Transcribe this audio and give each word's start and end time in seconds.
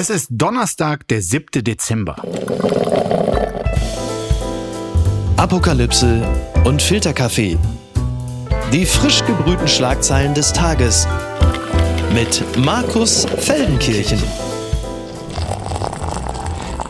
Es 0.00 0.10
ist 0.10 0.28
Donnerstag, 0.30 1.08
der 1.08 1.20
7. 1.20 1.64
Dezember. 1.64 2.14
Apokalypse 5.36 6.22
und 6.62 6.80
Filterkaffee. 6.80 7.58
Die 8.72 8.86
frisch 8.86 9.24
gebrühten 9.26 9.66
Schlagzeilen 9.66 10.34
des 10.34 10.52
Tages 10.52 11.08
mit 12.14 12.44
Markus 12.58 13.26
Feldenkirchen. 13.38 14.22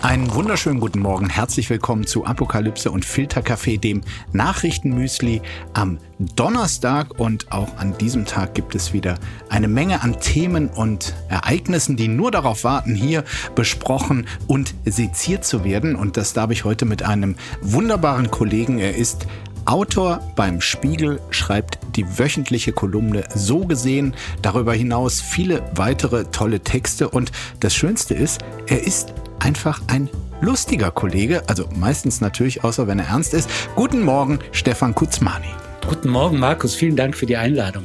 Einen 0.09 0.35
wunderschönen 0.35 0.81
guten 0.81 1.01
Morgen. 1.01 1.29
Herzlich 1.29 1.69
willkommen 1.69 2.07
zu 2.07 2.25
Apokalypse 2.25 2.91
und 2.91 3.05
Filterkaffee, 3.05 3.77
dem 3.77 4.01
Nachrichtenmüsli 4.33 5.43
am 5.75 5.99
Donnerstag. 6.35 7.21
Und 7.21 7.53
auch 7.53 7.77
an 7.77 7.99
diesem 7.99 8.25
Tag 8.25 8.55
gibt 8.55 8.75
es 8.75 8.95
wieder 8.95 9.19
eine 9.51 9.69
Menge 9.69 10.01
an 10.03 10.19
Themen 10.19 10.69
und 10.71 11.15
Ereignissen, 11.29 11.99
die 11.99 12.09
nur 12.09 12.31
darauf 12.31 12.65
warten, 12.65 12.95
hier 12.95 13.23
besprochen 13.55 14.27
und 14.47 14.75
seziert 14.87 15.45
zu 15.45 15.63
werden. 15.63 15.95
Und 15.95 16.17
das 16.17 16.33
darf 16.33 16.51
ich 16.53 16.65
heute 16.65 16.87
mit 16.87 17.03
einem 17.03 17.37
wunderbaren 17.61 18.31
Kollegen. 18.31 18.79
Er 18.79 18.97
ist 18.97 19.27
Autor 19.67 20.23
beim 20.37 20.63
Spiegel 20.63 21.21
schreibt 21.29 21.79
die 21.97 22.19
wöchentliche 22.19 22.73
Kolumne 22.73 23.25
So 23.35 23.67
gesehen, 23.67 24.15
darüber 24.41 24.73
hinaus 24.73 25.21
viele 25.21 25.63
weitere 25.75 26.25
tolle 26.25 26.61
Texte 26.61 27.11
und 27.11 27.31
das 27.61 27.75
Schönste 27.75 28.15
ist, 28.15 28.41
er 28.67 28.83
ist 28.83 29.13
einfach 29.39 29.81
ein 29.87 30.09
lustiger 30.41 30.91
Kollege, 30.91 31.43
also 31.49 31.69
meistens 31.75 32.21
natürlich, 32.21 32.65
außer 32.65 32.87
wenn 32.87 32.99
er 32.99 33.07
ernst 33.07 33.35
ist. 33.35 33.51
Guten 33.75 34.03
Morgen, 34.03 34.39
Stefan 34.53 34.95
Kuzmani. 34.95 35.49
Guten 35.89 36.11
Morgen, 36.11 36.39
Markus. 36.39 36.75
Vielen 36.75 36.97
Dank 36.97 37.17
für 37.17 37.25
die 37.25 37.39
Einladung. 37.39 37.85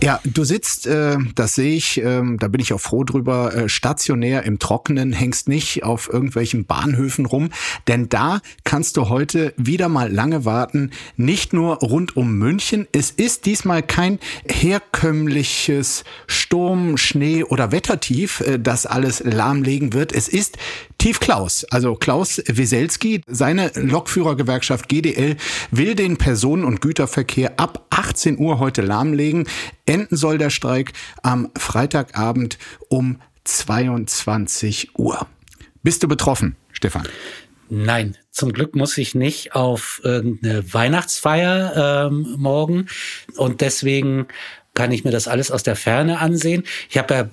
Ja, 0.00 0.20
du 0.24 0.44
sitzt, 0.44 0.86
äh, 0.86 1.16
das 1.34 1.56
sehe 1.56 1.76
ich, 1.76 1.98
äh, 2.00 2.22
da 2.36 2.48
bin 2.48 2.60
ich 2.60 2.72
auch 2.72 2.80
froh 2.80 3.02
drüber, 3.02 3.54
äh, 3.54 3.68
stationär 3.68 4.44
im 4.44 4.60
Trockenen, 4.60 5.12
hängst 5.12 5.48
nicht 5.48 5.82
auf 5.84 6.12
irgendwelchen 6.12 6.66
Bahnhöfen 6.66 7.26
rum, 7.26 7.50
denn 7.86 8.08
da 8.08 8.40
kannst 8.64 8.96
du 8.96 9.08
heute 9.08 9.54
wieder 9.56 9.88
mal 9.88 10.12
lange 10.12 10.44
warten, 10.44 10.90
nicht 11.16 11.52
nur 11.52 11.76
rund 11.76 12.16
um 12.16 12.32
München. 12.36 12.88
Es 12.92 13.10
ist 13.10 13.46
diesmal 13.46 13.82
kein 13.82 14.18
herkömmliches 14.48 16.02
Sturm, 16.26 16.96
Schnee 16.96 17.44
oder 17.44 17.70
Wettertief, 17.70 18.40
äh, 18.40 18.58
das 18.58 18.86
alles 18.86 19.22
lahmlegen 19.24 19.92
wird. 19.92 20.12
Es 20.12 20.28
ist 20.28 20.58
Tief 21.02 21.18
Klaus, 21.18 21.64
also 21.64 21.96
Klaus 21.96 22.40
Wieselski, 22.46 23.22
seine 23.26 23.72
Lokführergewerkschaft 23.74 24.88
GDL 24.88 25.36
will 25.72 25.96
den 25.96 26.16
Personen- 26.16 26.62
und 26.62 26.80
Güterverkehr 26.80 27.58
ab 27.58 27.86
18 27.90 28.38
Uhr 28.38 28.60
heute 28.60 28.82
lahmlegen. 28.82 29.48
Enden 29.84 30.14
soll 30.14 30.38
der 30.38 30.50
Streik 30.50 30.92
am 31.24 31.50
Freitagabend 31.58 32.56
um 32.88 33.20
22 33.42 34.96
Uhr. 34.96 35.26
Bist 35.82 36.04
du 36.04 36.06
betroffen, 36.06 36.54
Stefan? 36.70 37.08
Nein, 37.68 38.16
zum 38.30 38.52
Glück 38.52 38.76
muss 38.76 38.96
ich 38.96 39.16
nicht 39.16 39.56
auf 39.56 40.00
irgendeine 40.04 40.72
Weihnachtsfeier 40.72 42.06
ähm, 42.12 42.36
morgen 42.38 42.86
und 43.36 43.60
deswegen 43.60 44.28
kann 44.74 44.90
ich 44.90 45.04
mir 45.04 45.10
das 45.10 45.28
alles 45.28 45.50
aus 45.50 45.62
der 45.62 45.76
Ferne 45.76 46.18
ansehen. 46.20 46.64
Ich 46.88 46.96
habe 46.96 47.14
ja 47.14 47.20
äh, 47.20 47.28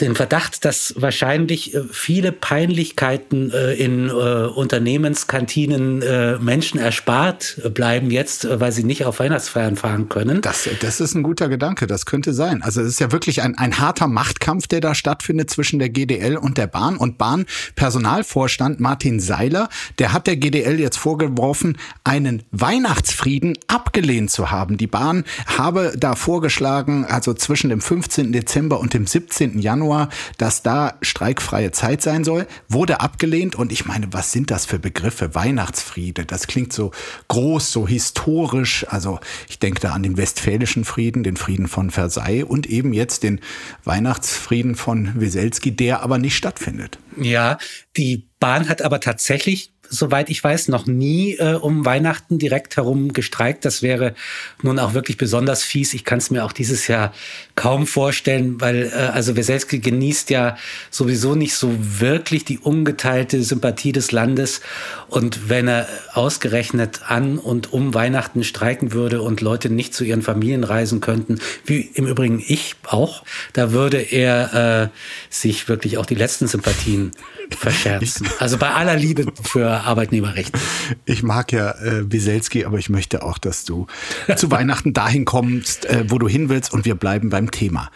den 0.00 0.14
Verdacht, 0.14 0.64
dass 0.64 0.94
wahrscheinlich 0.96 1.74
äh, 1.74 1.82
viele 1.90 2.30
Peinlichkeiten 2.30 3.50
äh, 3.50 3.74
in 3.74 4.10
Unternehmenskantinen 4.10 5.98
Menschen 6.42 6.78
erspart 6.78 7.60
bleiben 7.74 8.10
jetzt, 8.10 8.46
weil 8.60 8.72
sie 8.72 8.84
nicht 8.84 9.04
auf 9.04 9.18
Weihnachtsfeiern 9.18 9.76
fahren 9.76 10.08
können. 10.08 10.40
Das, 10.40 10.68
das 10.80 11.00
ist 11.00 11.14
ein 11.14 11.22
guter 11.22 11.48
Gedanke, 11.48 11.86
das 11.86 12.06
könnte 12.06 12.32
sein. 12.32 12.62
Also 12.62 12.80
es 12.80 12.88
ist 12.88 13.00
ja 13.00 13.12
wirklich 13.12 13.42
ein, 13.42 13.56
ein 13.56 13.78
harter 13.78 14.06
Machtkampf, 14.06 14.66
der 14.66 14.80
da 14.80 14.94
stattfindet 14.94 15.50
zwischen 15.50 15.78
der 15.78 15.88
GDL 15.88 16.36
und 16.36 16.58
der 16.58 16.66
Bahn. 16.66 16.96
Und 16.96 17.18
Bahnpersonalvorstand 17.18 18.80
Martin 18.80 19.20
Seiler, 19.20 19.68
der 19.98 20.12
hat 20.12 20.26
der 20.26 20.36
GDL 20.36 20.78
jetzt 20.78 20.98
vorgeworfen, 20.98 21.78
einen 22.04 22.42
Weihnachtsfrieden 22.50 23.58
abgelehnt 23.66 24.30
zu 24.30 24.50
haben. 24.50 24.76
Die 24.76 24.86
Bahn 24.86 25.24
habe 25.46 25.94
da 25.96 26.14
vorgeschlagen, 26.14 26.83
Tagen, 26.84 27.04
also 27.06 27.34
zwischen 27.34 27.70
dem 27.70 27.80
15. 27.80 28.32
Dezember 28.32 28.78
und 28.78 28.94
dem 28.94 29.06
17. 29.06 29.58
Januar, 29.58 30.10
dass 30.38 30.62
da 30.62 30.96
streikfreie 31.00 31.72
Zeit 31.72 32.02
sein 32.02 32.24
soll, 32.24 32.46
wurde 32.68 33.00
abgelehnt. 33.00 33.54
Und 33.54 33.72
ich 33.72 33.86
meine, 33.86 34.12
was 34.12 34.32
sind 34.32 34.50
das 34.50 34.66
für 34.66 34.78
Begriffe? 34.78 35.34
Weihnachtsfriede, 35.34 36.26
das 36.26 36.46
klingt 36.46 36.72
so 36.72 36.90
groß, 37.28 37.72
so 37.72 37.88
historisch. 37.88 38.86
Also 38.88 39.18
ich 39.48 39.58
denke 39.58 39.80
da 39.80 39.92
an 39.92 40.02
den 40.02 40.16
Westfälischen 40.16 40.84
Frieden, 40.84 41.22
den 41.22 41.36
Frieden 41.36 41.68
von 41.68 41.90
Versailles 41.90 42.44
und 42.44 42.66
eben 42.66 42.92
jetzt 42.92 43.22
den 43.22 43.40
Weihnachtsfrieden 43.84 44.74
von 44.74 45.18
Weselski, 45.18 45.72
der 45.74 46.02
aber 46.02 46.18
nicht 46.18 46.36
stattfindet. 46.36 46.98
Ja, 47.16 47.58
die 47.96 48.28
Bahn 48.40 48.68
hat 48.68 48.82
aber 48.82 49.00
tatsächlich 49.00 49.73
soweit 49.94 50.30
ich 50.30 50.42
weiß, 50.42 50.68
noch 50.68 50.86
nie 50.86 51.34
äh, 51.34 51.54
um 51.54 51.84
Weihnachten 51.84 52.38
direkt 52.38 52.76
herum 52.76 53.12
gestreikt. 53.12 53.64
Das 53.64 53.82
wäre 53.82 54.14
nun 54.62 54.78
auch 54.78 54.94
wirklich 54.94 55.16
besonders 55.16 55.62
fies. 55.62 55.94
Ich 55.94 56.04
kann 56.04 56.18
es 56.18 56.30
mir 56.30 56.44
auch 56.44 56.52
dieses 56.52 56.88
Jahr 56.88 57.12
kaum 57.54 57.86
vorstellen, 57.86 58.60
weil 58.60 58.92
äh, 58.92 58.96
also 58.96 59.36
Weselski 59.36 59.78
genießt 59.78 60.30
ja 60.30 60.56
sowieso 60.90 61.34
nicht 61.34 61.54
so 61.54 61.74
wirklich 61.78 62.44
die 62.44 62.58
ungeteilte 62.58 63.42
Sympathie 63.42 63.92
des 63.92 64.12
Landes. 64.12 64.60
Und 65.08 65.48
wenn 65.48 65.68
er 65.68 65.86
ausgerechnet 66.12 67.02
an 67.06 67.38
und 67.38 67.72
um 67.72 67.94
Weihnachten 67.94 68.42
streiken 68.44 68.92
würde 68.92 69.22
und 69.22 69.40
Leute 69.40 69.70
nicht 69.70 69.94
zu 69.94 70.04
ihren 70.04 70.22
Familien 70.22 70.64
reisen 70.64 71.00
könnten, 71.00 71.38
wie 71.64 71.80
im 71.80 72.06
Übrigen 72.06 72.42
ich 72.44 72.74
auch, 72.84 73.24
da 73.52 73.72
würde 73.72 73.98
er 73.98 74.90
äh, 74.90 74.98
sich 75.30 75.68
wirklich 75.68 75.98
auch 75.98 76.06
die 76.06 76.14
letzten 76.14 76.48
Sympathien 76.48 77.12
verscherzen. 77.56 78.28
Also 78.38 78.58
bei 78.58 78.70
aller 78.70 78.96
Liebe 78.96 79.26
für 79.42 79.83
Arbeitnehmerrechte. 79.84 80.58
Ich 81.04 81.22
mag 81.22 81.52
ja 81.52 81.72
äh, 81.72 82.10
Wieselski, 82.10 82.64
aber 82.64 82.78
ich 82.78 82.90
möchte 82.90 83.22
auch, 83.22 83.38
dass 83.38 83.64
du 83.64 83.86
zu 84.36 84.50
Weihnachten 84.50 84.92
dahin 84.92 85.24
kommst, 85.24 85.86
äh, 85.86 86.04
wo 86.08 86.18
du 86.18 86.28
hin 86.28 86.48
willst 86.48 86.72
und 86.72 86.84
wir 86.84 86.94
bleiben 86.94 87.30
beim 87.30 87.50
Thema. 87.50 87.90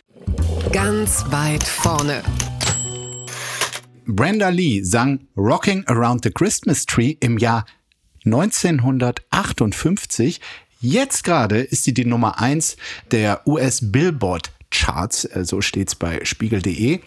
Ganz 0.73 1.25
weit 1.31 1.65
vorne. 1.65 2.23
Brenda 4.07 4.49
Lee 4.49 4.83
sang 4.83 5.29
Rocking 5.37 5.87
Around 5.87 6.25
the 6.25 6.31
Christmas 6.31 6.87
Tree 6.87 7.17
im 7.21 7.37
Jahr 7.37 7.67
1958. 8.25 10.41
Jetzt 10.81 11.25
gerade 11.25 11.61
ist 11.61 11.85
sie 11.85 11.93
die 11.93 12.05
Nummer 12.05 12.41
eins 12.41 12.77
der 13.11 13.47
US 13.47 13.81
Billboard 13.83 14.53
Charts, 14.71 15.25
äh, 15.25 15.45
so 15.45 15.61
steht's 15.61 15.95
bei 15.95 16.25
spiegel.de. 16.25 17.01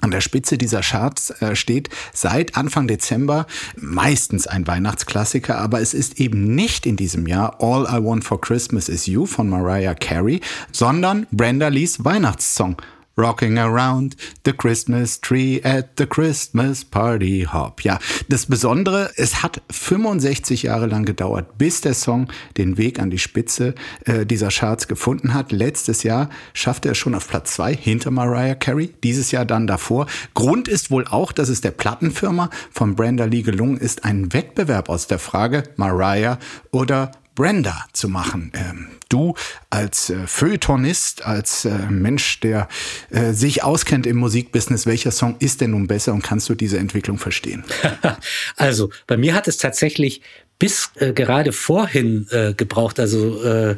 An 0.00 0.10
der 0.10 0.20
Spitze 0.20 0.58
dieser 0.58 0.80
Charts 0.80 1.30
äh, 1.42 1.54
steht 1.54 1.90
seit 2.12 2.56
Anfang 2.56 2.88
Dezember 2.88 3.46
meistens 3.76 4.46
ein 4.46 4.66
Weihnachtsklassiker, 4.66 5.58
aber 5.58 5.80
es 5.80 5.94
ist 5.94 6.18
eben 6.18 6.54
nicht 6.54 6.86
in 6.86 6.96
diesem 6.96 7.26
Jahr 7.26 7.56
All 7.60 7.84
I 7.84 8.04
Want 8.04 8.24
for 8.24 8.40
Christmas 8.40 8.88
is 8.88 9.06
You 9.06 9.26
von 9.26 9.48
Mariah 9.48 9.94
Carey, 9.94 10.40
sondern 10.72 11.26
Brenda 11.30 11.68
Lees 11.68 12.04
Weihnachtssong 12.04 12.76
Rocking 13.16 13.58
around 13.58 14.16
the 14.44 14.52
Christmas 14.52 15.20
tree 15.20 15.60
at 15.62 15.90
the 15.98 16.06
Christmas 16.06 16.84
party 16.84 17.46
hop. 17.52 17.84
Ja, 17.84 17.98
das 18.28 18.46
Besondere, 18.46 19.10
es 19.16 19.42
hat 19.42 19.60
65 19.70 20.62
Jahre 20.64 20.86
lang 20.86 21.04
gedauert, 21.04 21.58
bis 21.58 21.80
der 21.80 21.94
Song 21.94 22.28
den 22.56 22.78
Weg 22.78 22.98
an 22.98 23.10
die 23.10 23.18
Spitze 23.18 23.74
äh, 24.06 24.24
dieser 24.24 24.48
Charts 24.48 24.88
gefunden 24.88 25.34
hat. 25.34 25.52
Letztes 25.52 26.02
Jahr 26.02 26.30
schaffte 26.54 26.88
er 26.88 26.94
schon 26.94 27.14
auf 27.14 27.28
Platz 27.28 27.54
zwei 27.54 27.74
hinter 27.74 28.10
Mariah 28.10 28.54
Carey, 28.54 28.94
dieses 29.02 29.30
Jahr 29.30 29.44
dann 29.44 29.66
davor. 29.66 30.06
Grund 30.34 30.68
ist 30.68 30.90
wohl 30.90 31.06
auch, 31.06 31.32
dass 31.32 31.48
es 31.48 31.60
der 31.60 31.70
Plattenfirma 31.70 32.50
von 32.70 32.96
Brenda 32.96 33.24
Lee 33.24 33.42
gelungen 33.42 33.76
ist, 33.76 34.04
einen 34.04 34.32
Wettbewerb 34.32 34.88
aus 34.88 35.06
der 35.06 35.18
Frage 35.18 35.64
Mariah 35.76 36.38
oder 36.70 37.12
Brenda 37.34 37.86
zu 37.92 38.08
machen. 38.08 38.52
Ähm, 38.54 38.88
du 39.08 39.34
als 39.70 40.10
äh, 40.10 40.26
Feuilletonist, 40.26 41.24
als 41.24 41.64
äh, 41.64 41.70
Mensch, 41.88 42.40
der 42.40 42.68
äh, 43.10 43.32
sich 43.32 43.62
auskennt 43.62 44.06
im 44.06 44.16
Musikbusiness, 44.18 44.86
welcher 44.86 45.10
Song 45.10 45.36
ist 45.38 45.60
denn 45.60 45.72
nun 45.72 45.86
besser 45.86 46.12
und 46.12 46.22
kannst 46.22 46.48
du 46.48 46.54
diese 46.54 46.78
Entwicklung 46.78 47.18
verstehen? 47.18 47.64
also 48.56 48.90
bei 49.06 49.16
mir 49.16 49.34
hat 49.34 49.48
es 49.48 49.56
tatsächlich 49.56 50.22
bis 50.58 50.90
äh, 50.96 51.12
gerade 51.12 51.52
vorhin 51.52 52.26
äh, 52.30 52.54
gebraucht, 52.54 53.00
also 53.00 53.42
äh, 53.42 53.76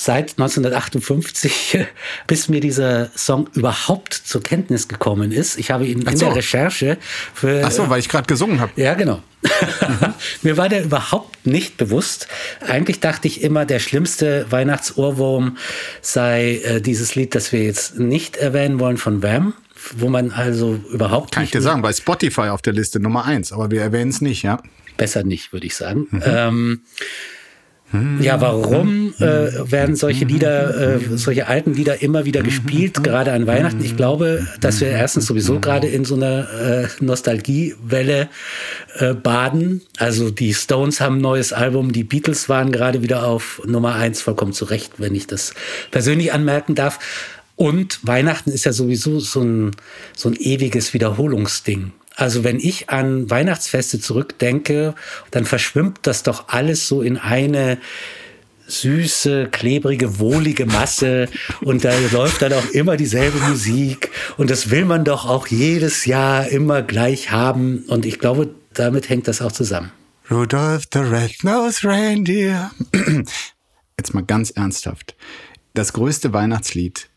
seit 0.00 0.30
1958, 0.38 1.78
bis 2.26 2.48
mir 2.48 2.60
dieser 2.60 3.10
Song 3.14 3.50
überhaupt 3.52 4.14
zur 4.14 4.42
Kenntnis 4.42 4.88
gekommen 4.88 5.30
ist. 5.30 5.58
Ich 5.58 5.70
habe 5.70 5.86
ihn 5.86 6.00
in 6.00 6.16
so. 6.16 6.26
der 6.26 6.36
Recherche 6.36 6.96
für. 7.34 7.62
Ach 7.62 7.70
so, 7.70 7.90
weil 7.90 8.00
ich 8.00 8.08
gerade 8.08 8.26
gesungen 8.26 8.60
habe. 8.60 8.72
Ja, 8.76 8.94
genau. 8.94 9.22
mir 10.42 10.56
war 10.56 10.70
der 10.70 10.84
überhaupt 10.84 11.46
nicht 11.46 11.76
bewusst. 11.76 12.28
Eigentlich 12.66 13.00
dachte 13.00 13.28
ich 13.28 13.42
immer, 13.42 13.66
der 13.66 13.78
schlimmste 13.78 14.46
Weihnachtsohrwurm 14.50 15.58
sei 16.00 16.60
äh, 16.64 16.80
dieses 16.80 17.14
Lied, 17.14 17.34
das 17.34 17.52
wir 17.52 17.62
jetzt 17.62 17.98
nicht 17.98 18.38
erwähnen 18.38 18.80
wollen 18.80 18.96
von 18.96 19.22
Wham 19.22 19.54
wo 19.96 20.10
man 20.10 20.30
also 20.30 20.78
überhaupt. 20.92 21.34
Kann 21.34 21.44
ich 21.44 21.52
dir 21.52 21.62
sagen, 21.62 21.80
bei 21.80 21.90
Spotify 21.90 22.48
auf 22.48 22.60
der 22.60 22.74
Liste 22.74 23.00
Nummer 23.00 23.24
eins, 23.24 23.50
aber 23.50 23.70
wir 23.70 23.80
erwähnen 23.80 24.10
es 24.10 24.20
nicht, 24.20 24.42
ja? 24.42 24.62
Besser 24.98 25.24
nicht, 25.24 25.54
würde 25.54 25.66
ich 25.66 25.74
sagen. 25.74 26.06
Mhm. 26.10 26.22
Ähm, 26.22 26.80
Ja, 28.20 28.40
warum 28.40 29.12
äh, 29.18 29.22
werden 29.70 29.96
solche 29.96 30.24
Lieder, 30.24 30.94
äh, 30.94 31.00
solche 31.16 31.48
alten 31.48 31.74
Lieder 31.74 32.02
immer 32.02 32.24
wieder 32.24 32.40
gespielt, 32.42 33.02
gerade 33.02 33.32
an 33.32 33.48
Weihnachten? 33.48 33.84
Ich 33.84 33.96
glaube, 33.96 34.46
dass 34.60 34.80
wir 34.80 34.88
erstens 34.88 35.26
sowieso 35.26 35.58
gerade 35.58 35.88
in 35.88 36.04
so 36.04 36.14
einer 36.14 36.48
äh, 36.52 36.88
Nostalgiewelle 37.00 38.28
äh, 38.98 39.14
baden. 39.14 39.82
Also 39.98 40.30
die 40.30 40.54
Stones 40.54 41.00
haben 41.00 41.16
ein 41.16 41.20
neues 41.20 41.52
Album, 41.52 41.92
die 41.92 42.04
Beatles 42.04 42.48
waren 42.48 42.70
gerade 42.70 43.02
wieder 43.02 43.26
auf 43.26 43.60
Nummer 43.66 43.96
eins, 43.96 44.22
vollkommen 44.22 44.52
zu 44.52 44.66
Recht, 44.66 44.92
wenn 44.98 45.16
ich 45.16 45.26
das 45.26 45.52
persönlich 45.90 46.32
anmerken 46.32 46.76
darf. 46.76 47.00
Und 47.56 47.98
Weihnachten 48.04 48.50
ist 48.50 48.64
ja 48.64 48.72
sowieso 48.72 49.18
so 49.18 49.42
ein, 49.42 49.72
so 50.16 50.28
ein 50.28 50.36
ewiges 50.36 50.94
Wiederholungsding. 50.94 51.92
Also 52.20 52.44
wenn 52.44 52.60
ich 52.60 52.90
an 52.90 53.30
Weihnachtsfeste 53.30 53.98
zurückdenke, 53.98 54.94
dann 55.30 55.46
verschwimmt 55.46 56.00
das 56.02 56.22
doch 56.22 56.48
alles 56.48 56.86
so 56.86 57.00
in 57.00 57.16
eine 57.16 57.78
süße, 58.66 59.48
klebrige, 59.50 60.18
wohlige 60.18 60.66
Masse 60.66 61.30
und 61.62 61.82
da 61.82 61.92
läuft 62.12 62.42
dann 62.42 62.52
auch 62.52 62.68
immer 62.72 62.98
dieselbe 62.98 63.38
Musik 63.38 64.10
und 64.36 64.50
das 64.50 64.68
will 64.68 64.84
man 64.84 65.06
doch 65.06 65.26
auch 65.26 65.46
jedes 65.46 66.04
Jahr 66.04 66.46
immer 66.46 66.82
gleich 66.82 67.30
haben 67.30 67.84
und 67.88 68.04
ich 68.04 68.18
glaube, 68.18 68.54
damit 68.74 69.08
hängt 69.08 69.26
das 69.26 69.40
auch 69.40 69.52
zusammen. 69.52 69.90
Rudolph 70.30 70.84
the 70.92 70.98
Red-Nosed 70.98 71.86
Reindeer. 71.86 72.70
Jetzt 73.98 74.12
mal 74.12 74.24
ganz 74.24 74.50
ernsthaft. 74.50 75.16
Das 75.72 75.94
größte 75.94 76.34
Weihnachtslied 76.34 77.08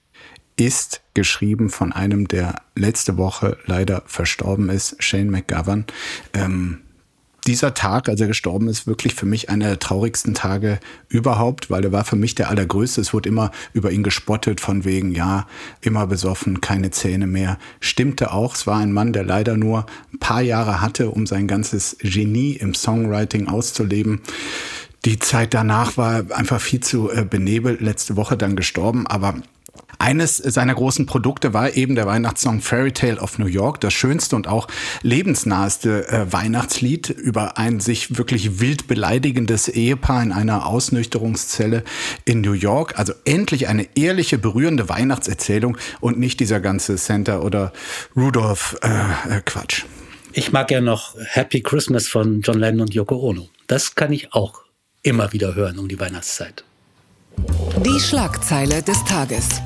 ist 0.55 1.01
geschrieben 1.13 1.69
von 1.69 1.91
einem, 1.91 2.27
der 2.27 2.55
letzte 2.75 3.17
Woche 3.17 3.57
leider 3.65 4.03
verstorben 4.05 4.69
ist, 4.69 4.95
Shane 4.99 5.29
McGovern. 5.29 5.85
Ähm, 6.33 6.79
dieser 7.45 7.73
Tag, 7.73 8.07
als 8.07 8.21
er 8.21 8.27
gestorben 8.27 8.69
ist, 8.69 8.87
wirklich 8.87 9.15
für 9.15 9.25
mich 9.25 9.49
einer 9.49 9.67
der 9.67 9.79
traurigsten 9.79 10.33
Tage 10.33 10.79
überhaupt, 11.09 11.69
weil 11.69 11.83
er 11.83 11.91
war 11.91 12.05
für 12.05 12.15
mich 12.15 12.35
der 12.35 12.49
allergrößte. 12.49 13.01
Es 13.01 13.13
wurde 13.13 13.27
immer 13.27 13.51
über 13.73 13.91
ihn 13.91 14.03
gespottet 14.03 14.61
von 14.61 14.85
wegen, 14.85 15.11
ja, 15.11 15.45
immer 15.81 16.07
besoffen, 16.07 16.61
keine 16.61 16.91
Zähne 16.91 17.27
mehr. 17.27 17.57
Stimmte 17.81 18.31
auch. 18.31 18.55
Es 18.55 18.65
war 18.65 18.77
ein 18.77 18.93
Mann, 18.93 19.11
der 19.11 19.25
leider 19.25 19.57
nur 19.57 19.85
ein 20.13 20.19
paar 20.19 20.41
Jahre 20.41 20.79
hatte, 20.79 21.09
um 21.09 21.25
sein 21.27 21.47
ganzes 21.47 21.97
Genie 21.99 22.53
im 22.53 22.73
Songwriting 22.73 23.47
auszuleben. 23.47 24.21
Die 25.03 25.19
Zeit 25.19 25.53
danach 25.53 25.97
war 25.97 26.23
einfach 26.31 26.61
viel 26.61 26.79
zu 26.79 27.11
äh, 27.11 27.25
benebelt. 27.25 27.81
Letzte 27.81 28.15
Woche 28.15 28.37
dann 28.37 28.55
gestorben, 28.55 29.05
aber 29.05 29.35
eines 29.99 30.37
seiner 30.37 30.73
großen 30.73 31.05
Produkte 31.05 31.53
war 31.53 31.73
eben 31.75 31.95
der 31.95 32.05
Weihnachtssong 32.05 32.61
Fairy 32.61 32.91
Tale 32.91 33.19
of 33.19 33.39
New 33.39 33.45
York, 33.45 33.81
das 33.81 33.93
schönste 33.93 34.35
und 34.35 34.47
auch 34.47 34.67
lebensnaheste 35.01 36.07
äh, 36.07 36.31
Weihnachtslied 36.31 37.09
über 37.09 37.57
ein 37.57 37.79
sich 37.79 38.17
wirklich 38.17 38.59
wild 38.59 38.87
beleidigendes 38.87 39.67
Ehepaar 39.67 40.23
in 40.23 40.31
einer 40.31 40.65
Ausnüchterungszelle 40.65 41.83
in 42.25 42.41
New 42.41 42.53
York. 42.53 42.97
Also 42.97 43.13
endlich 43.25 43.67
eine 43.67 43.87
ehrliche, 43.95 44.37
berührende 44.37 44.89
Weihnachtserzählung 44.89 45.77
und 45.99 46.19
nicht 46.19 46.39
dieser 46.39 46.59
ganze 46.59 46.97
Santa 46.97 47.39
oder 47.39 47.73
Rudolph 48.15 48.77
äh, 48.81 49.37
äh, 49.37 49.41
Quatsch. 49.45 49.85
Ich 50.33 50.51
mag 50.51 50.71
ja 50.71 50.81
noch 50.81 51.15
Happy 51.25 51.61
Christmas 51.61 52.07
von 52.07 52.41
John 52.41 52.59
Lennon 52.59 52.81
und 52.81 52.93
Yoko 52.93 53.17
Ono. 53.17 53.49
Das 53.67 53.95
kann 53.95 54.11
ich 54.11 54.33
auch 54.33 54.63
immer 55.03 55.31
wieder 55.33 55.53
hören 55.53 55.77
um 55.77 55.87
die 55.87 55.99
Weihnachtszeit. 55.99 56.63
Die 57.85 57.99
Schlagzeile 57.99 58.81
des 58.81 59.03
Tages. 59.05 59.61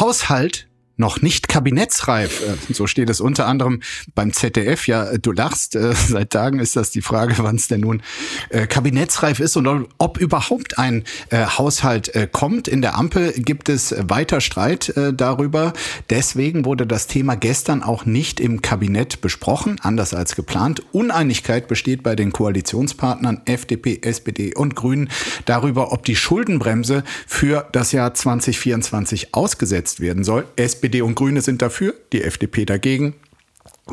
Haushalt 0.00 0.66
noch 1.00 1.22
nicht 1.22 1.48
kabinettsreif. 1.48 2.42
Äh, 2.42 2.72
so 2.72 2.86
steht 2.86 3.10
es 3.10 3.20
unter 3.20 3.48
anderem 3.48 3.80
beim 4.14 4.32
ZDF. 4.32 4.86
Ja, 4.86 5.18
du 5.18 5.32
lachst. 5.32 5.74
Äh, 5.74 5.94
seit 6.08 6.30
Tagen 6.30 6.60
ist 6.60 6.76
das 6.76 6.92
die 6.92 7.02
Frage, 7.02 7.34
wann 7.38 7.56
es 7.56 7.66
denn 7.66 7.80
nun 7.80 8.02
äh, 8.50 8.68
kabinettsreif 8.68 9.40
ist 9.40 9.56
und 9.56 9.88
ob 9.98 10.18
überhaupt 10.18 10.78
ein 10.78 11.04
Haushalt 11.32 12.12
kommt. 12.32 12.68
In 12.68 12.82
der 12.82 12.98
Ampel 12.98 13.32
gibt 13.32 13.68
es 13.70 13.94
weiter 13.98 14.40
Streit 14.40 14.92
darüber. 15.14 15.72
Deswegen 16.10 16.66
wurde 16.66 16.86
das 16.86 17.06
Thema 17.06 17.36
gestern 17.36 17.82
auch 17.82 18.04
nicht 18.04 18.40
im 18.40 18.60
Kabinett 18.60 19.22
besprochen, 19.22 19.76
anders 19.80 20.12
als 20.12 20.36
geplant. 20.36 20.82
Uneinigkeit 20.92 21.68
besteht 21.68 22.02
bei 22.02 22.14
den 22.14 22.32
Koalitionspartnern 22.32 23.40
FDP, 23.46 24.00
SPD 24.02 24.54
und 24.54 24.76
Grünen 24.76 25.08
darüber, 25.46 25.92
ob 25.92 26.04
die 26.04 26.16
Schuldenbremse 26.16 27.02
für 27.26 27.66
das 27.72 27.92
Jahr 27.92 28.12
2024 28.12 29.34
ausgesetzt 29.34 30.00
werden 30.00 30.22
soll. 30.24 30.46
SPD 30.56 30.89
SPD 30.90 31.02
und 31.02 31.14
Grüne 31.14 31.40
sind 31.40 31.62
dafür, 31.62 31.94
die 32.12 32.22
FDP 32.22 32.64
dagegen. 32.64 33.14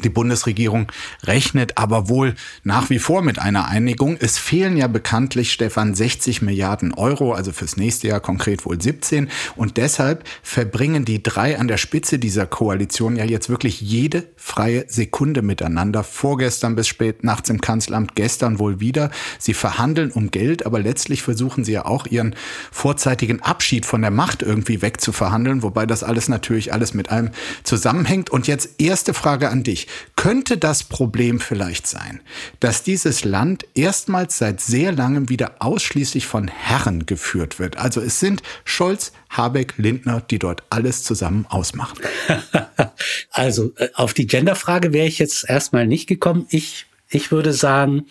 Die 0.04 0.10
Bundesregierung 0.10 0.92
rechnet 1.24 1.78
aber 1.78 2.10
wohl 2.10 2.36
nach 2.64 2.90
wie 2.90 3.00
vor 3.00 3.22
mit 3.22 3.40
einer 3.40 3.68
Einigung. 3.68 4.18
Es 4.20 4.38
fehlen 4.38 4.78
ja 4.78 4.88
bekanntlich, 4.88 5.52
Stefan, 5.52 5.96
60 5.96 6.42
Milliarden 6.42 6.94
Euro, 6.94 7.34
also 7.34 7.52
fürs 7.52 7.78
nächste 7.78 8.08
Jahr 8.08 8.20
konkret 8.20 8.66
wohl 8.66 8.82
17. 8.82 9.30
Und 9.56 9.78
deshalb 9.78 10.24
verbringen 10.44 11.06
die 11.06 11.24
drei 11.24 11.58
an 11.58 11.68
der 11.68 11.78
Spitze 11.78 12.20
dieser 12.20 12.46
Koalition 12.46 13.16
ja 13.16 13.26
jetzt 13.26 13.50
wirklich 13.50 13.82
jede 13.82 14.24
freie 14.36 14.86
Sekunde 14.88 15.42
miteinander. 15.42 16.04
Vorgestern 16.04 16.76
bis 16.76 16.88
spät 16.88 17.24
nachts 17.24 17.50
im 17.50 17.62
Kanzleramt, 17.62 18.16
gestern 18.16 18.60
wohl 18.60 18.80
wieder. 18.80 19.12
Sie 19.40 19.54
verhandeln 19.54 20.12
um 20.12 20.32
Geld, 20.32 20.66
aber 20.66 20.80
letztlich 20.80 21.22
versuchen 21.22 21.64
sie 21.64 21.74
ja 21.74 21.86
auch 21.86 22.06
ihren 22.06 22.36
vorzeitigen 22.72 23.42
Abschied 23.42 23.86
von 23.86 24.02
der 24.02 24.12
Macht 24.12 24.42
irgendwie 24.42 24.82
wegzuverhandeln, 24.82 25.64
wobei 25.64 25.86
das 25.86 26.04
alles 26.04 26.30
natürlich 26.30 26.74
alles 26.74 26.94
mit 26.94 27.10
allem 27.10 27.32
zusammenhängt. 27.64 28.30
Und 28.30 28.48
jetzt 28.48 28.70
erste 28.78 29.14
Frage 29.14 29.50
an 29.50 29.64
dich 29.64 29.87
könnte 30.16 30.57
das 30.57 30.84
Problem 30.84 31.39
vielleicht 31.39 31.88
sein, 31.88 32.22
dass 32.60 32.84
dieses 32.84 33.24
Land 33.24 33.66
erstmals 33.74 34.38
seit 34.38 34.62
sehr 34.62 34.92
langem 34.92 35.30
wieder 35.30 35.56
ausschließlich 35.60 36.28
von 36.28 36.48
Herren 36.48 37.06
geführt 37.06 37.60
wird. 37.60 37.78
Also 37.78 38.01
es 38.01 38.19
sind 38.19 38.42
Scholz, 38.66 39.12
Habeck, 39.30 39.74
Lindner, 39.78 40.22
die 40.22 40.39
dort 40.39 40.63
alles 40.69 41.04
zusammen 41.04 41.45
ausmachen. 41.50 42.00
also 43.31 43.74
äh, 43.78 43.89
auf 43.94 44.13
die 44.13 44.28
Genderfrage 44.28 44.94
wäre 44.94 45.07
ich 45.07 45.19
jetzt 45.19 45.50
erstmal 45.50 45.88
nicht 45.88 46.07
gekommen. 46.07 46.48
Ich, 46.50 46.86
ich 47.10 47.31
würde 47.31 47.54
sagen, 47.54 48.06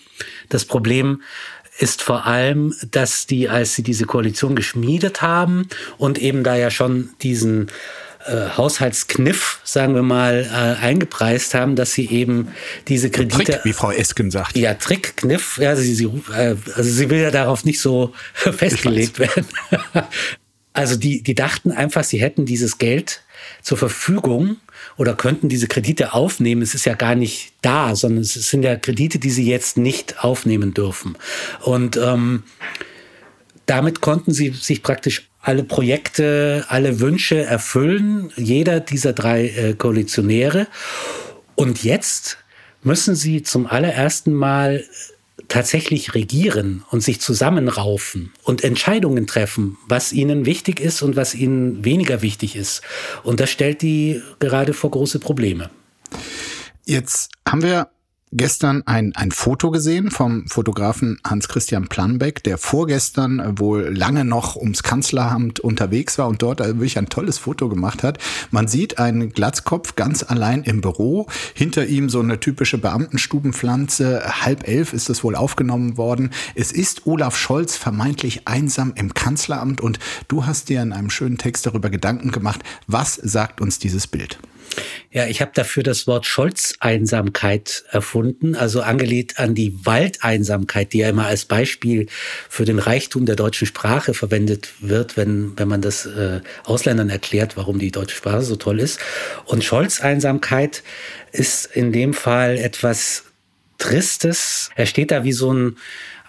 das 0.49 0.65
Problem 0.65 1.23
ist 1.79 2.03
vor 2.03 2.27
allem, 2.27 2.75
dass 2.91 3.27
die, 3.27 3.49
als 3.49 3.75
sie 3.75 3.83
diese 3.83 4.07
Koalition 4.07 4.57
geschmiedet 4.57 5.23
haben 5.23 5.69
und 5.99 6.19
eben 6.19 6.43
da 6.43 6.57
ja 6.57 6.71
schon 6.71 7.11
diesen 7.23 7.69
äh, 8.27 8.57
Haushaltskniff, 8.57 9.61
sagen 9.65 9.95
wir 9.95 10.03
mal, 10.03 10.45
äh, 10.45 10.85
eingepreist 10.85 11.55
haben, 11.55 11.77
dass 11.77 11.93
sie 11.93 12.09
eben 12.11 12.49
diese 12.89 13.11
Kredite. 13.11 13.45
Trick, 13.45 13.65
wie 13.65 13.73
Frau 13.73 13.91
Esken 13.91 14.31
sagt. 14.31 14.57
Ja, 14.57 14.75
Trick, 14.75 15.17
Kniff, 15.17 15.59
ja, 15.59 15.77
sie, 15.77 15.95
sie, 15.95 16.07
äh, 16.35 16.57
also 16.75 16.91
sie 16.91 17.11
will 17.11 17.21
ja 17.21 17.31
darauf 17.31 17.65
nicht 17.65 17.81
so 17.81 18.13
festgelegt 18.35 19.19
werden. 19.19 19.47
also 20.73 20.97
die, 20.97 21.23
die 21.23 21.35
dachten 21.35 21.73
einfach, 21.73 22.05
sie 22.05 22.21
hätten 22.21 22.47
dieses 22.47 22.79
Geld 22.79 23.23
zur 23.63 23.79
Verfügung 23.79 24.57
oder 24.97 25.15
könnten 25.15 25.49
diese 25.49 25.69
Kredite 25.69 26.15
aufnehmen. 26.15 26.63
Es 26.63 26.75
ist 26.75 26.85
ja 26.85 26.95
gar 26.95 27.15
nicht 27.15 27.53
da, 27.63 27.95
sondern 27.95 28.23
es 28.23 28.35
sind 28.35 28.63
ja 28.63 28.77
Kredite, 28.77 29.19
die 29.19 29.31
sie 29.31 29.47
jetzt 29.47 29.77
nicht 29.77 30.25
aufnehmen 30.25 30.75
dürfen. 30.75 31.17
Und 31.63 31.97
ähm, 31.97 32.45
damit 33.67 34.01
konnten 34.01 34.33
sie 34.33 34.51
sich 34.51 34.83
praktisch 34.83 35.26
alle 35.47 35.63
Projekte, 35.63 36.65
alle 36.69 36.99
Wünsche 36.99 37.41
erfüllen, 37.41 38.33
jeder 38.37 38.81
dieser 38.81 39.13
drei 39.13 39.47
äh, 39.47 39.75
Koalitionäre. 39.75 40.67
Und 41.55 41.85
jetzt 41.85 42.39
müssen 42.83 43.15
sie 43.15 43.45
zum 43.45 43.69
allerersten 43.69 44.35
Mal 44.35 44.85
tatsächlich 45.47 46.15
regieren 46.15 46.85
und 46.91 47.01
sich 47.01 47.21
zusammenraufen 47.21 48.33
und 48.43 48.65
Entscheidungen 48.65 49.29
treffen, 49.29 49.79
was 49.87 50.13
ihnen 50.13 50.47
wichtig 50.47 50.81
ist 50.81 51.03
und 51.03 51.15
was 51.15 51.37
ihnen 51.37 51.85
weniger 51.85 52.23
wichtig 52.23 52.57
ist. 52.57 52.83
Und 53.23 53.39
das 53.39 53.49
stellt 53.49 53.83
die 53.83 54.21
gerade 54.41 54.73
vor 54.73 54.91
große 54.91 55.21
Probleme. 55.21 55.71
Jetzt 56.87 57.31
haben 57.47 57.63
wir 57.63 57.89
gestern 58.37 58.83
ein, 58.87 59.15
ein 59.17 59.33
Foto 59.33 59.71
gesehen 59.71 60.11
vom 60.11 60.47
Fotografen 60.47 61.19
Hans-Christian 61.27 61.89
Planbeck, 61.89 62.43
der 62.45 62.59
vorgestern 62.59 63.59
wohl 63.59 63.97
lange 63.97 64.25
noch 64.25 64.57
ums 64.57 64.83
Kanzleramt 64.83 65.61
unterwegs 65.61 66.19
war 66.19 66.29
und 66.29 66.43
dort 66.43 66.61
wirklich 66.61 66.99
ein 66.99 67.09
tolles 67.09 67.39
Foto 67.39 67.69
gemacht 67.69 68.03
hat. 68.03 68.19
Man 68.51 68.69
sieht 68.69 68.99
einen 68.99 69.31
Glatzkopf 69.31 69.97
ganz 69.97 70.23
allein 70.23 70.63
im 70.63 70.81
Büro, 70.81 71.27
hinter 71.55 71.87
ihm 71.87 72.09
so 72.09 72.21
eine 72.21 72.39
typische 72.39 72.79
Beamtenstubenpflanze. 72.79 74.23
Halb 74.43 74.69
elf 74.69 74.93
ist 74.93 75.09
es 75.09 75.25
wohl 75.25 75.35
aufgenommen 75.35 75.97
worden. 75.97 76.31
Es 76.55 76.73
ist 76.73 77.07
Olaf 77.07 77.37
Scholz 77.37 77.77
vermeintlich 77.77 78.47
einsam 78.47 78.93
im 78.97 79.15
Kanzleramt 79.15 79.81
und 79.81 79.99
du 80.29 80.47
hast 80.47 80.69
dir 80.69 80.83
in 80.83 80.93
einem 80.93 81.11
schönen 81.11 81.39
Text 81.39 81.67
darüber 81.67 81.91
Gedanken 81.91 82.31
gemacht. 82.31 82.61
Was 82.87 83.15
sagt 83.15 83.61
uns 83.61 83.79
dieses 83.79 84.07
Bild? 84.07 84.39
Ja, 85.11 85.27
ich 85.27 85.41
habe 85.41 85.53
dafür 85.55 85.83
das 85.83 86.07
Wort 86.07 86.27
Scholz-Einsamkeit 86.27 87.85
erfunden, 87.91 88.55
also 88.55 88.83
angelehnt 88.83 89.39
an 89.39 89.55
die 89.55 89.75
Waldeinsamkeit, 89.85 90.93
die 90.93 90.99
ja 90.99 91.09
immer 91.09 91.27
als 91.27 91.45
Beispiel 91.45 92.07
für 92.49 92.65
den 92.65 92.79
Reichtum 92.79 93.27
der 93.27 93.37
deutschen 93.37 93.67
Sprache 93.67 94.15
verwendet 94.15 94.69
wird, 94.81 95.17
wenn, 95.17 95.59
wenn 95.59 95.69
man 95.69 95.81
das 95.81 96.07
äh, 96.07 96.41
Ausländern 96.65 97.11
erklärt, 97.11 97.57
warum 97.57 97.79
die 97.79 97.91
deutsche 97.91 98.17
Sprache 98.17 98.43
so 98.43 98.57
toll 98.57 98.81
ist. 98.81 99.01
Und 99.45 99.65
Scholz-Einsamkeit 99.65 100.83
ist 101.33 101.67
in 101.67 101.93
dem 101.93 102.15
Fall 102.15 102.59
etwas 102.59 103.25
Tristes. 103.79 104.71
Er 104.75 104.87
steht 104.87 105.11
da 105.11 105.25
wie 105.25 105.33
so 105.33 105.53
ein 105.53 105.77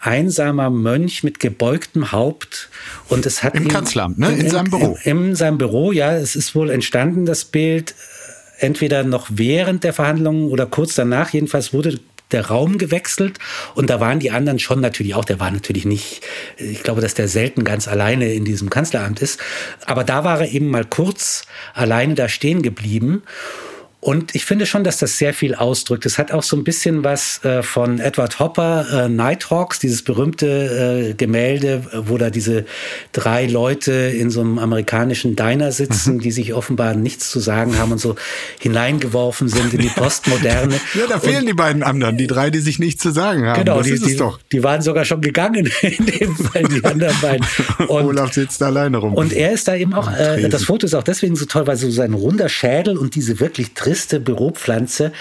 einsamer 0.02 0.70
Mönch 0.70 1.24
mit 1.24 1.40
gebeugtem 1.40 2.12
Haupt 2.12 2.70
und 3.10 3.26
es 3.26 3.44
hat 3.44 3.56
im 3.56 3.64
ihn, 3.64 3.70
Kanzleramt, 3.70 4.20
ne? 4.20 4.30
in, 4.30 4.42
in 4.42 4.50
seinem 4.50 4.70
Büro. 4.70 4.98
In, 5.04 5.30
in 5.30 5.36
seinem 5.36 5.58
Büro, 5.58 5.92
ja. 5.92 6.16
Es 6.16 6.36
ist 6.36 6.56
wohl 6.56 6.70
entstanden, 6.70 7.26
das 7.26 7.46
Bild, 7.46 7.96
entweder 8.60 9.04
noch 9.04 9.28
während 9.30 9.84
der 9.84 9.94
Verhandlungen 9.94 10.50
oder 10.50 10.66
kurz 10.66 10.96
danach. 10.96 11.30
Jedenfalls 11.30 11.74
wurde 11.74 12.00
der 12.32 12.48
Raum 12.48 12.78
gewechselt 12.78 13.40
und 13.74 13.90
da 13.90 14.00
waren 14.00 14.20
die 14.20 14.32
anderen 14.32 14.60
schon 14.60 14.82
natürlich 14.82 15.16
auch, 15.16 15.26
der 15.26 15.40
war 15.40 15.50
natürlich 15.50 15.86
nicht, 15.86 16.22
ich 16.58 16.84
glaube, 16.84 17.02
dass 17.02 17.14
der 17.14 17.28
selten 17.28 17.64
ganz 17.64 17.88
alleine 17.88 18.34
in 18.34 18.44
diesem 18.44 18.70
Kanzleramt 18.70 19.22
ist, 19.22 19.40
aber 19.86 20.04
da 20.04 20.24
war 20.24 20.42
er 20.42 20.52
eben 20.52 20.68
mal 20.70 20.84
kurz 20.84 21.46
alleine 21.74 22.16
da 22.16 22.28
stehen 22.28 22.62
geblieben 22.62 23.24
und 24.08 24.36
ich 24.36 24.46
finde 24.46 24.66
schon, 24.66 24.86
dass 24.86 25.00
das 25.00 25.18
sehr 25.18 25.34
viel 25.34 25.54
ausdrückt. 25.54 26.06
Es 26.06 26.18
hat 26.18 26.32
auch 26.32 26.42
so 26.42 26.56
ein 26.56 26.64
bisschen 26.64 27.04
was 27.04 27.44
äh, 27.44 27.62
von 27.62 28.00
Edward 28.00 28.40
Hopper, 28.40 29.04
äh, 29.04 29.10
Nighthawks, 29.10 29.80
dieses 29.80 30.02
berühmte 30.02 31.10
äh, 31.10 31.14
Gemälde, 31.14 31.84
wo 32.06 32.18
da 32.18 32.30
diese 32.30 32.64
drei 33.12 33.48
Leute 33.48 33.92
in 33.92 34.30
so 34.30 34.40
einem 34.40 34.60
amerikanischen 34.60 35.36
Diner 35.36 35.74
sitzen, 35.74 36.14
mhm. 36.14 36.20
die 36.22 36.32
sich 36.32 36.54
offenbar 36.54 36.96
nichts 36.96 37.30
zu 37.30 37.42
sagen 37.42 37.78
haben 37.78 37.92
und 37.92 37.98
so 37.98 38.16
hineingeworfen 38.60 39.50
sind 39.50 39.74
in 39.74 39.82
die 39.82 39.90
Postmoderne. 39.94 40.76
ja, 40.94 41.08
da 41.10 41.20
fehlen 41.20 41.40
und, 41.40 41.48
die 41.48 41.54
beiden 41.54 41.84
anderen, 41.84 42.16
die 42.16 42.28
drei, 42.28 42.50
die 42.50 42.60
sich 42.60 42.80
nichts 42.80 43.04
zu 43.04 43.12
sagen 43.12 43.46
haben. 43.46 43.66
Genau, 43.66 43.80
das 43.80 43.88
die, 43.88 43.92
ist 43.92 44.04
es 44.04 44.08
die, 44.08 44.16
doch. 44.16 44.40
die 44.54 44.64
waren 44.64 44.82
sogar 44.82 45.04
schon 45.04 45.20
gegangen 45.20 45.70
in 45.82 46.06
dem 46.06 46.34
Fall, 46.34 46.64
die 46.64 46.82
anderen 46.86 47.20
beiden. 47.22 47.46
Und, 47.90 48.06
Olaf 48.06 48.32
sitzt 48.32 48.64
alleine 48.64 49.00
rum. 49.00 49.16
Und 49.16 49.34
er 49.34 49.52
ist 49.52 49.68
da 49.68 49.76
eben 49.76 49.94
auch, 49.94 50.10
äh, 50.18 50.48
das 50.48 50.64
Foto 50.64 50.86
ist 50.86 50.94
auch 50.94 51.04
deswegen 51.04 51.36
so 51.36 51.44
toll, 51.44 51.68
weil 51.68 51.76
so 51.76 51.92
sein 51.92 52.14
runder 52.14 52.48
Schädel 52.48 52.98
und 52.98 53.14
diese 53.14 53.42
wirklich 53.42 53.74
triste 53.74 53.97
Büropflanze, 54.20 55.12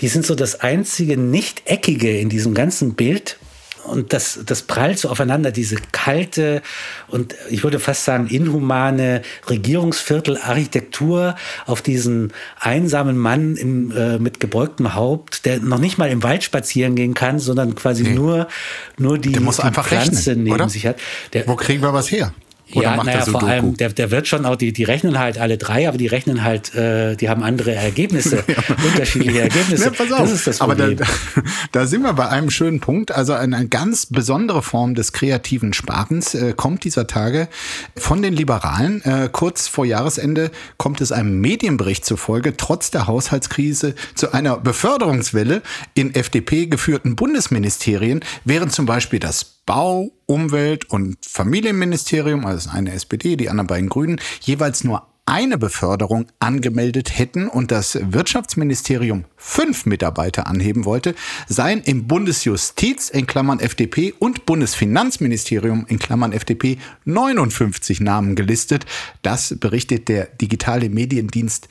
die 0.00 0.08
sind 0.08 0.26
so 0.26 0.34
das 0.34 0.60
einzige 0.60 1.16
Nicht-Eckige 1.16 2.18
in 2.18 2.28
diesem 2.28 2.54
ganzen 2.54 2.94
Bild. 2.94 3.38
Und 3.84 4.14
das, 4.14 4.40
das 4.46 4.62
prallt 4.62 4.98
so 4.98 5.10
aufeinander, 5.10 5.50
diese 5.50 5.76
kalte 5.92 6.62
und 7.08 7.34
ich 7.50 7.62
würde 7.64 7.78
fast 7.78 8.06
sagen 8.06 8.28
inhumane 8.28 9.20
Regierungsviertel-Architektur 9.48 11.36
auf 11.66 11.82
diesen 11.82 12.32
einsamen 12.58 13.18
Mann 13.18 13.56
im, 13.56 13.90
äh, 13.90 14.18
mit 14.18 14.40
gebeugtem 14.40 14.94
Haupt, 14.94 15.44
der 15.44 15.60
noch 15.60 15.78
nicht 15.78 15.98
mal 15.98 16.08
im 16.08 16.22
Wald 16.22 16.42
spazieren 16.42 16.94
gehen 16.94 17.12
kann, 17.12 17.38
sondern 17.38 17.74
quasi 17.74 18.04
nee. 18.04 18.14
nur, 18.14 18.48
nur 18.96 19.18
die, 19.18 19.32
die 19.32 19.40
Pflanze 19.40 20.30
rechnen, 20.30 20.44
neben 20.44 20.54
oder? 20.54 20.68
sich 20.70 20.86
hat. 20.86 20.96
Der, 21.34 21.46
Wo 21.46 21.56
kriegen 21.56 21.82
wir 21.82 21.92
was 21.92 22.10
her? 22.10 22.32
Oder 22.74 22.96
ja, 22.96 23.04
naja, 23.04 23.20
vor 23.24 23.42
allem, 23.42 23.76
der, 23.76 23.90
der 23.90 24.10
wird 24.10 24.26
schon 24.26 24.44
auch, 24.46 24.56
die, 24.56 24.72
die 24.72 24.84
rechnen 24.84 25.18
halt 25.18 25.38
alle 25.38 25.58
drei, 25.58 25.88
aber 25.88 25.98
die 25.98 26.06
rechnen 26.06 26.42
halt, 26.42 26.74
äh, 26.74 27.16
die 27.16 27.28
haben 27.28 27.42
andere 27.42 27.74
Ergebnisse, 27.74 28.44
unterschiedliche 28.92 29.42
Ergebnisse. 29.42 29.84
Ja, 29.84 29.90
pass 29.90 30.12
auf. 30.12 30.18
Das 30.20 30.32
ist 30.32 30.46
das 30.46 30.58
Problem. 30.58 30.86
Aber 30.86 30.94
da, 30.96 31.06
da 31.72 31.86
sind 31.86 32.02
wir 32.02 32.12
bei 32.12 32.28
einem 32.28 32.50
schönen 32.50 32.80
Punkt. 32.80 33.12
Also 33.12 33.32
eine 33.34 33.68
ganz 33.68 34.06
besondere 34.06 34.62
Form 34.62 34.94
des 34.94 35.12
kreativen 35.12 35.72
Sparens 35.72 36.34
äh, 36.34 36.54
kommt 36.56 36.84
dieser 36.84 37.06
Tage 37.06 37.48
von 37.96 38.22
den 38.22 38.34
Liberalen. 38.34 39.02
Äh, 39.02 39.28
kurz 39.30 39.68
vor 39.68 39.84
Jahresende 39.84 40.50
kommt 40.76 41.00
es 41.00 41.12
einem 41.12 41.40
Medienbericht 41.40 42.04
zufolge, 42.04 42.56
trotz 42.56 42.90
der 42.90 43.06
Haushaltskrise, 43.06 43.94
zu 44.14 44.32
einer 44.32 44.56
Beförderungswelle 44.56 45.62
in 45.94 46.14
FDP 46.14 46.66
geführten 46.66 47.16
Bundesministerien, 47.16 48.20
während 48.44 48.72
zum 48.72 48.86
Beispiel 48.86 49.18
das 49.18 49.53
Bau, 49.66 50.12
Umwelt 50.26 50.90
und 50.90 51.16
Familienministerium, 51.26 52.44
also 52.46 52.70
eine 52.70 52.92
SPD, 52.92 53.36
die 53.36 53.48
anderen 53.48 53.66
beiden 53.66 53.88
Grünen, 53.88 54.20
jeweils 54.40 54.84
nur 54.84 55.06
eine 55.26 55.56
Beförderung 55.56 56.26
angemeldet 56.38 57.18
hätten 57.18 57.48
und 57.48 57.70
das 57.70 57.98
Wirtschaftsministerium 58.00 59.24
fünf 59.36 59.86
Mitarbeiter 59.86 60.46
anheben 60.46 60.84
wollte, 60.84 61.14
seien 61.48 61.80
im 61.82 62.06
Bundesjustiz 62.06 63.08
in 63.08 63.26
Klammern 63.26 63.60
FDP 63.60 64.12
und 64.18 64.44
Bundesfinanzministerium 64.44 65.86
in 65.88 65.98
Klammern 65.98 66.32
FDP 66.32 66.78
59 67.06 68.00
Namen 68.00 68.34
gelistet. 68.34 68.84
Das 69.22 69.56
berichtet 69.58 70.08
der 70.08 70.26
digitale 70.26 70.90
Mediendienst 70.90 71.68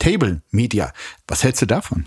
Table 0.00 0.42
Media. 0.50 0.92
Was 1.28 1.44
hältst 1.44 1.62
du 1.62 1.66
davon? 1.66 2.06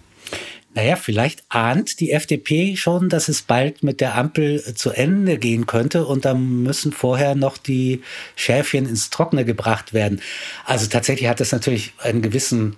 Naja, 0.73 0.95
vielleicht 0.95 1.43
ahnt 1.49 1.99
die 1.99 2.11
FDP 2.11 2.77
schon, 2.77 3.09
dass 3.09 3.27
es 3.27 3.41
bald 3.41 3.83
mit 3.83 3.99
der 3.99 4.15
Ampel 4.15 4.63
zu 4.75 4.91
Ende 4.91 5.37
gehen 5.37 5.65
könnte 5.65 6.05
und 6.05 6.23
dann 6.23 6.63
müssen 6.63 6.93
vorher 6.93 7.35
noch 7.35 7.57
die 7.57 8.01
Schäfchen 8.35 8.87
ins 8.87 9.09
Trockene 9.09 9.43
gebracht 9.43 9.93
werden. 9.93 10.21
Also 10.65 10.87
tatsächlich 10.87 11.27
hat 11.27 11.41
das 11.41 11.51
natürlich 11.51 11.93
einen 11.99 12.21
gewissen 12.21 12.77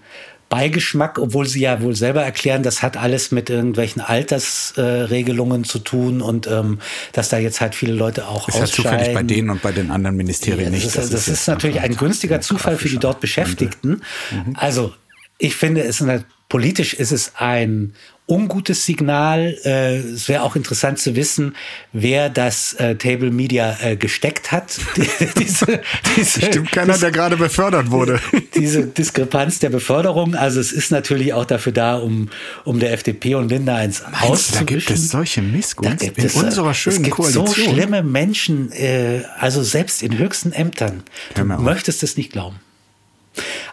Beigeschmack, 0.50 1.18
obwohl 1.18 1.48
sie 1.48 1.62
ja 1.62 1.82
wohl 1.82 1.96
selber 1.96 2.24
erklären, 2.24 2.62
das 2.62 2.84
hat 2.84 2.96
alles 2.96 3.32
mit 3.32 3.50
irgendwelchen 3.50 4.02
Altersregelungen 4.02 5.62
äh, 5.62 5.66
zu 5.66 5.80
tun 5.80 6.22
und 6.22 6.48
ähm, 6.48 6.80
dass 7.12 7.30
da 7.30 7.38
jetzt 7.38 7.60
halt 7.60 7.74
viele 7.74 7.94
Leute 7.94 8.28
auch 8.28 8.48
ist 8.48 8.56
ausscheiden. 8.56 8.66
Ist 8.66 8.78
ja 8.78 8.84
zufällig 8.84 9.14
bei 9.14 9.24
denen 9.24 9.50
und 9.50 9.62
bei 9.62 9.72
den 9.72 9.90
anderen 9.90 10.16
Ministerien 10.16 10.66
ja, 10.66 10.70
nicht. 10.70 10.86
Das, 10.86 10.94
das 10.94 11.06
ist, 11.06 11.14
das 11.14 11.28
ist 11.28 11.48
natürlich 11.48 11.80
ein 11.80 11.96
günstiger 11.96 12.40
Zufall 12.42 12.78
für 12.78 12.90
die 12.90 13.00
dort 13.00 13.20
Beschäftigten. 13.20 14.02
Mhm. 14.30 14.56
Also 14.56 14.94
ich 15.40 15.56
finde, 15.56 15.82
es 15.82 16.02
ist 16.02 16.08
eine 16.08 16.24
Politisch 16.54 16.94
ist 16.94 17.12
es 17.12 17.32
ein 17.38 17.96
ungutes 18.28 18.86
Signal. 18.86 19.58
Äh, 19.66 19.98
es 19.98 20.30
wäre 20.30 20.44
auch 20.44 20.56
interessant 20.56 21.00
zu 21.00 21.16
wissen, 21.16 21.56
wer 21.94 22.30
das 22.30 22.74
äh, 22.74 22.96
Table 22.96 23.32
Media 23.32 23.76
äh, 23.82 23.96
gesteckt 23.96 24.52
hat. 24.52 24.78
diese, 25.40 25.82
diese, 26.16 26.42
Stimmt 26.44 26.72
keiner, 26.72 27.00
der 27.00 27.10
gerade 27.10 27.38
befördert 27.38 27.90
wurde. 27.90 28.20
diese 28.54 28.86
Diskrepanz 28.86 29.58
der 29.58 29.72
Beförderung. 29.72 30.36
Also 30.36 30.60
es 30.60 30.72
ist 30.72 30.92
natürlich 30.92 31.34
auch 31.34 31.46
dafür 31.46 31.72
da, 31.72 31.98
um, 31.98 32.30
um 32.66 32.80
der 32.80 32.94
FDP 32.94 33.34
und 33.34 33.50
Linda 33.50 33.82
ins 33.82 34.04
Haus 34.22 34.50
zu 34.50 34.60
Da 34.60 34.62
gibt 34.62 34.92
es 34.92 35.10
solche 35.10 35.42
Missgunst 35.42 36.04
in 36.04 36.14
es, 36.24 36.36
unserer 36.36 36.76
schönen 36.76 36.98
es 36.98 37.02
gibt 37.02 37.16
Koalition. 37.16 37.48
so 37.48 37.54
schlimme 37.56 38.04
Menschen, 38.04 38.72
äh, 38.74 39.24
also 39.40 39.64
selbst 39.64 40.04
in 40.04 40.20
höchsten 40.20 40.52
Ämtern. 40.52 41.02
Du 41.34 41.46
möchtest 41.46 42.04
es 42.04 42.16
nicht 42.16 42.32
glauben. 42.32 42.60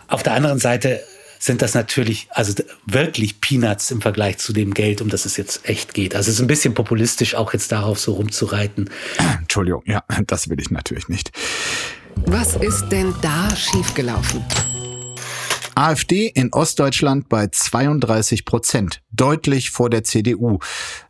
Auf 0.09 0.23
der 0.23 0.33
anderen 0.33 0.59
Seite 0.59 1.03
sind 1.41 1.63
das 1.63 1.75
natürlich 1.75 2.29
also 2.31 2.53
wirklich 2.87 3.41
Peanuts 3.41 3.91
im 3.91 4.03
Vergleich 4.03 4.39
zu 4.39 4.53
dem 4.53 4.75
Geld, 4.75 5.01
um 5.01 5.09
das 5.09 5.25
es 5.25 5.39
jetzt 5.39 5.69
echt 5.69 5.95
geht. 5.95 6.15
Also 6.15 6.29
es 6.29 6.37
ist 6.37 6.41
ein 6.43 6.47
bisschen 6.47 6.75
populistisch, 6.75 7.35
auch 7.35 7.55
jetzt 7.55 7.73
darauf 7.73 7.99
so 7.99 8.13
rumzureiten. 8.13 8.91
Entschuldigung, 9.41 9.83
ja, 9.87 10.05
das 10.27 10.49
will 10.51 10.61
ich 10.61 10.71
natürlich 10.71 11.09
nicht. 11.09 11.33
Was 12.27 12.57
ist 12.57 12.91
denn 12.91 13.15
da 13.23 13.49
schiefgelaufen? 13.57 14.45
AfD 15.75 16.27
in 16.27 16.53
Ostdeutschland 16.53 17.31
bei 17.31 17.47
32 17.47 18.45
Prozent, 18.45 19.01
deutlich 19.13 19.71
vor 19.71 19.89
der 19.89 20.05
CDU. 20.05 20.59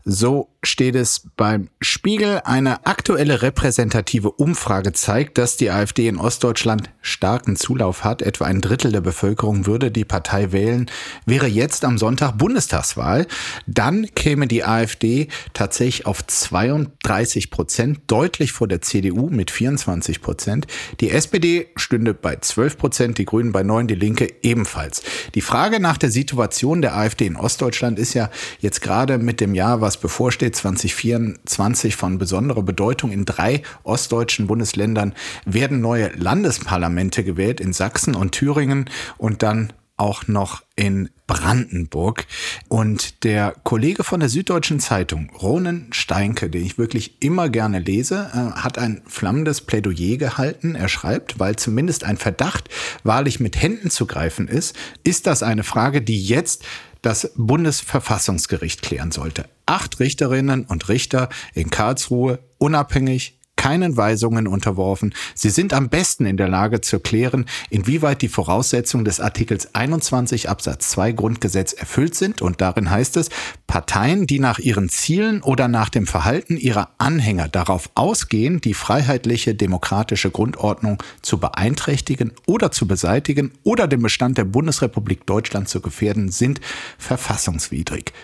So 0.04 0.48
steht 0.62 0.94
es 0.94 1.26
beim 1.36 1.68
Spiegel. 1.80 2.40
Eine 2.44 2.86
aktuelle 2.86 3.42
repräsentative 3.42 4.30
Umfrage 4.30 4.92
zeigt, 4.92 5.38
dass 5.38 5.56
die 5.56 5.70
AfD 5.70 6.08
in 6.08 6.18
Ostdeutschland 6.18 6.90
starken 7.00 7.56
Zulauf 7.56 8.04
hat. 8.04 8.22
Etwa 8.22 8.44
ein 8.44 8.60
Drittel 8.60 8.92
der 8.92 9.00
Bevölkerung 9.00 9.66
würde 9.66 9.90
die 9.90 10.04
Partei 10.04 10.52
wählen. 10.52 10.90
Wäre 11.26 11.46
jetzt 11.46 11.84
am 11.84 11.98
Sonntag 11.98 12.38
Bundestagswahl, 12.38 13.26
dann 13.66 14.06
käme 14.14 14.46
die 14.46 14.64
AfD 14.64 15.28
tatsächlich 15.54 16.06
auf 16.06 16.26
32 16.26 17.50
Prozent, 17.50 18.00
deutlich 18.06 18.52
vor 18.52 18.68
der 18.68 18.82
CDU 18.82 19.30
mit 19.30 19.50
24 19.50 20.20
Prozent. 20.20 20.66
Die 21.00 21.10
SPD 21.10 21.68
stünde 21.76 22.14
bei 22.14 22.36
12 22.36 22.76
Prozent, 22.76 23.18
die 23.18 23.24
Grünen 23.24 23.52
bei 23.52 23.62
9, 23.62 23.86
die 23.86 23.94
Linke 23.94 24.28
ebenfalls. 24.42 25.02
Die 25.34 25.40
Frage 25.40 25.80
nach 25.80 25.96
der 25.96 26.10
Situation 26.10 26.82
der 26.82 26.96
AfD 26.96 27.26
in 27.26 27.36
Ostdeutschland 27.36 27.98
ist 27.98 28.14
ja 28.14 28.30
jetzt 28.60 28.82
gerade 28.82 29.18
mit 29.18 29.40
dem 29.40 29.54
Jahr, 29.54 29.80
was 29.80 29.89
bevorsteht, 29.96 30.56
2024 30.56 31.96
von 31.96 32.18
besonderer 32.18 32.62
Bedeutung. 32.62 33.12
In 33.12 33.24
drei 33.24 33.62
ostdeutschen 33.82 34.46
Bundesländern 34.46 35.14
werden 35.44 35.80
neue 35.80 36.08
Landesparlamente 36.16 37.24
gewählt, 37.24 37.60
in 37.60 37.72
Sachsen 37.72 38.14
und 38.14 38.32
Thüringen 38.32 38.88
und 39.18 39.42
dann 39.42 39.72
auch 40.00 40.26
noch 40.26 40.62
in 40.76 41.10
Brandenburg. 41.26 42.26
Und 42.68 43.22
der 43.22 43.54
Kollege 43.64 44.02
von 44.02 44.18
der 44.18 44.30
Süddeutschen 44.30 44.80
Zeitung, 44.80 45.30
Ronen 45.40 45.92
Steinke, 45.92 46.48
den 46.48 46.64
ich 46.64 46.78
wirklich 46.78 47.22
immer 47.22 47.50
gerne 47.50 47.80
lese, 47.80 48.30
äh, 48.32 48.60
hat 48.60 48.78
ein 48.78 49.02
flammendes 49.06 49.60
Plädoyer 49.60 50.16
gehalten. 50.16 50.74
Er 50.74 50.88
schreibt, 50.88 51.38
weil 51.38 51.56
zumindest 51.56 52.04
ein 52.04 52.16
Verdacht 52.16 52.70
wahrlich 53.04 53.40
mit 53.40 53.60
Händen 53.60 53.90
zu 53.90 54.06
greifen 54.06 54.48
ist, 54.48 54.74
ist 55.04 55.26
das 55.26 55.42
eine 55.42 55.64
Frage, 55.64 56.00
die 56.00 56.20
jetzt 56.20 56.64
das 57.02 57.32
Bundesverfassungsgericht 57.36 58.82
klären 58.82 59.10
sollte. 59.10 59.46
Acht 59.66 60.00
Richterinnen 60.00 60.64
und 60.64 60.88
Richter 60.88 61.28
in 61.54 61.70
Karlsruhe, 61.70 62.40
unabhängig, 62.58 63.39
keinen 63.60 63.98
Weisungen 63.98 64.48
unterworfen. 64.48 65.12
Sie 65.34 65.50
sind 65.50 65.74
am 65.74 65.90
besten 65.90 66.24
in 66.24 66.38
der 66.38 66.48
Lage 66.48 66.80
zu 66.80 66.98
klären, 66.98 67.44
inwieweit 67.68 68.22
die 68.22 68.30
Voraussetzungen 68.30 69.04
des 69.04 69.20
Artikels 69.20 69.74
21 69.74 70.48
Absatz 70.48 70.88
2 70.88 71.12
Grundgesetz 71.12 71.74
erfüllt 71.74 72.14
sind. 72.14 72.40
Und 72.40 72.62
darin 72.62 72.90
heißt 72.90 73.18
es, 73.18 73.28
Parteien, 73.66 74.26
die 74.26 74.38
nach 74.38 74.60
ihren 74.60 74.88
Zielen 74.88 75.42
oder 75.42 75.68
nach 75.68 75.90
dem 75.90 76.06
Verhalten 76.06 76.56
ihrer 76.56 76.88
Anhänger 76.96 77.48
darauf 77.48 77.90
ausgehen, 77.96 78.62
die 78.62 78.72
freiheitliche 78.72 79.54
demokratische 79.54 80.30
Grundordnung 80.30 80.96
zu 81.20 81.36
beeinträchtigen 81.36 82.32
oder 82.46 82.72
zu 82.72 82.88
beseitigen 82.88 83.52
oder 83.62 83.86
den 83.88 84.00
Bestand 84.00 84.38
der 84.38 84.44
Bundesrepublik 84.44 85.26
Deutschland 85.26 85.68
zu 85.68 85.82
gefährden, 85.82 86.30
sind 86.30 86.62
verfassungswidrig. 86.96 88.14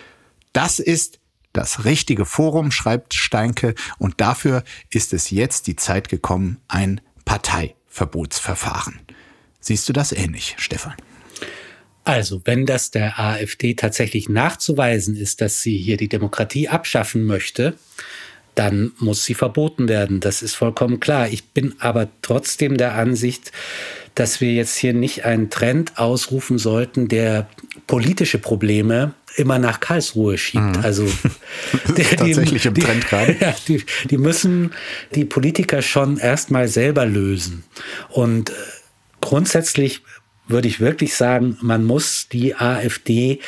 Das 0.51 0.79
ist 0.79 1.19
das 1.57 1.83
richtige 1.83 2.25
Forum, 2.25 2.71
schreibt 2.71 3.13
Steinke. 3.13 3.75
Und 3.97 4.21
dafür 4.21 4.63
ist 4.89 5.13
es 5.13 5.29
jetzt 5.31 5.67
die 5.67 5.75
Zeit 5.75 6.07
gekommen, 6.07 6.61
ein 6.67 7.01
Parteiverbotsverfahren. 7.25 9.01
Siehst 9.59 9.89
du 9.89 9.93
das 9.93 10.13
ähnlich, 10.13 10.55
Stefan? 10.57 10.95
Also, 12.05 12.41
wenn 12.45 12.65
das 12.65 12.89
der 12.89 13.19
AfD 13.19 13.73
tatsächlich 13.73 14.29
nachzuweisen 14.29 15.17
ist, 15.17 15.41
dass 15.41 15.61
sie 15.61 15.77
hier 15.77 15.97
die 15.97 16.07
Demokratie 16.07 16.69
abschaffen 16.69 17.25
möchte, 17.25 17.73
dann 18.55 18.93
muss 18.97 19.25
sie 19.25 19.33
verboten 19.33 19.89
werden. 19.89 20.21
Das 20.21 20.41
ist 20.41 20.55
vollkommen 20.55 20.99
klar. 21.01 21.27
Ich 21.27 21.49
bin 21.49 21.75
aber 21.79 22.07
trotzdem 22.21 22.77
der 22.77 22.95
Ansicht, 22.95 23.51
dass 24.17 24.41
wir 24.41 24.51
jetzt 24.51 24.75
hier 24.75 24.93
nicht 24.93 25.25
einen 25.25 25.51
Trend 25.51 25.99
ausrufen 25.99 26.57
sollten, 26.57 27.07
der 27.07 27.47
politische 27.85 28.39
Probleme 28.39 29.13
immer 29.35 29.59
nach 29.59 29.79
Karlsruhe 29.79 30.39
schiebt. 30.39 30.77
Mhm. 30.77 30.83
Also 30.83 31.05
die, 31.97 32.01
tatsächlich 32.01 32.65
im 32.65 32.73
Trend 32.73 33.07
gerade. 33.07 33.35
Ja, 33.39 33.55
die, 33.67 33.83
die 34.09 34.17
müssen 34.17 34.71
die 35.13 35.23
Politiker 35.23 35.83
schon 35.83 36.17
erstmal 36.17 36.67
selber 36.67 37.05
lösen. 37.05 37.63
Und 38.09 38.49
äh, 38.49 38.53
grundsätzlich 39.21 40.01
würde 40.47 40.67
ich 40.67 40.79
wirklich 40.79 41.13
sagen, 41.13 41.57
man 41.61 41.85
muss 41.85 42.27
die 42.27 42.55
AfD 42.55 43.39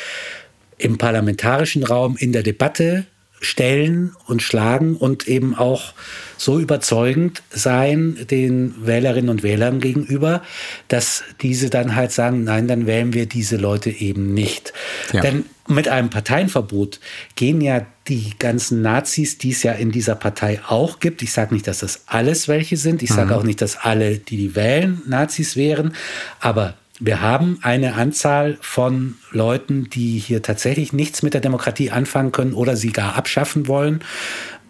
im 0.78 0.98
parlamentarischen 0.98 1.82
Raum 1.82 2.16
in 2.16 2.32
der 2.32 2.44
Debatte 2.44 3.06
stellen 3.40 4.14
und 4.26 4.40
schlagen 4.40 4.94
und 4.94 5.26
eben 5.26 5.56
auch 5.56 5.94
so 6.40 6.58
überzeugend 6.58 7.42
sein 7.50 8.16
den 8.30 8.74
Wählerinnen 8.86 9.28
und 9.28 9.42
Wählern 9.42 9.78
gegenüber, 9.78 10.40
dass 10.88 11.22
diese 11.42 11.68
dann 11.68 11.94
halt 11.94 12.12
sagen, 12.12 12.44
nein, 12.44 12.66
dann 12.66 12.86
wählen 12.86 13.12
wir 13.12 13.26
diese 13.26 13.58
Leute 13.58 13.90
eben 13.90 14.32
nicht. 14.32 14.72
Ja. 15.12 15.20
Denn 15.20 15.44
mit 15.68 15.88
einem 15.88 16.08
Parteienverbot 16.08 16.98
gehen 17.34 17.60
ja 17.60 17.84
die 18.08 18.32
ganzen 18.38 18.80
Nazis, 18.80 19.36
die 19.36 19.50
es 19.50 19.62
ja 19.62 19.72
in 19.72 19.90
dieser 19.90 20.14
Partei 20.14 20.60
auch 20.66 20.98
gibt. 20.98 21.20
Ich 21.20 21.32
sage 21.32 21.52
nicht, 21.52 21.66
dass 21.66 21.80
das 21.80 22.04
alles 22.06 22.48
welche 22.48 22.78
sind. 22.78 23.02
Ich 23.02 23.10
sage 23.10 23.34
mhm. 23.34 23.38
auch 23.38 23.44
nicht, 23.44 23.60
dass 23.60 23.76
alle, 23.76 24.16
die 24.16 24.38
die 24.38 24.56
wählen, 24.56 25.02
Nazis 25.06 25.56
wären. 25.56 25.94
Aber 26.40 26.74
wir 26.98 27.20
haben 27.20 27.58
eine 27.60 27.94
Anzahl 27.94 28.56
von 28.62 29.16
Leuten, 29.30 29.90
die 29.90 30.18
hier 30.18 30.42
tatsächlich 30.42 30.94
nichts 30.94 31.22
mit 31.22 31.34
der 31.34 31.42
Demokratie 31.42 31.90
anfangen 31.90 32.32
können 32.32 32.54
oder 32.54 32.76
sie 32.76 32.92
gar 32.92 33.16
abschaffen 33.16 33.68
wollen. 33.68 34.00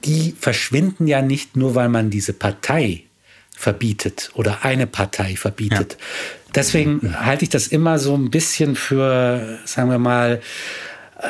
Die 0.04 0.34
verschwinden 0.38 1.06
ja 1.06 1.22
nicht 1.22 1.56
nur, 1.56 1.74
weil 1.74 1.88
man 1.88 2.10
diese 2.10 2.32
Partei 2.32 3.04
verbietet 3.54 4.30
oder 4.34 4.64
eine 4.64 4.86
Partei 4.86 5.36
verbietet. 5.36 5.96
Ja. 5.98 6.06
Deswegen 6.54 7.14
halte 7.20 7.44
ich 7.44 7.50
das 7.50 7.66
immer 7.68 7.98
so 7.98 8.14
ein 8.14 8.30
bisschen 8.30 8.74
für, 8.74 9.58
sagen 9.66 9.90
wir 9.90 9.98
mal, 9.98 10.40
äh, 11.20 11.28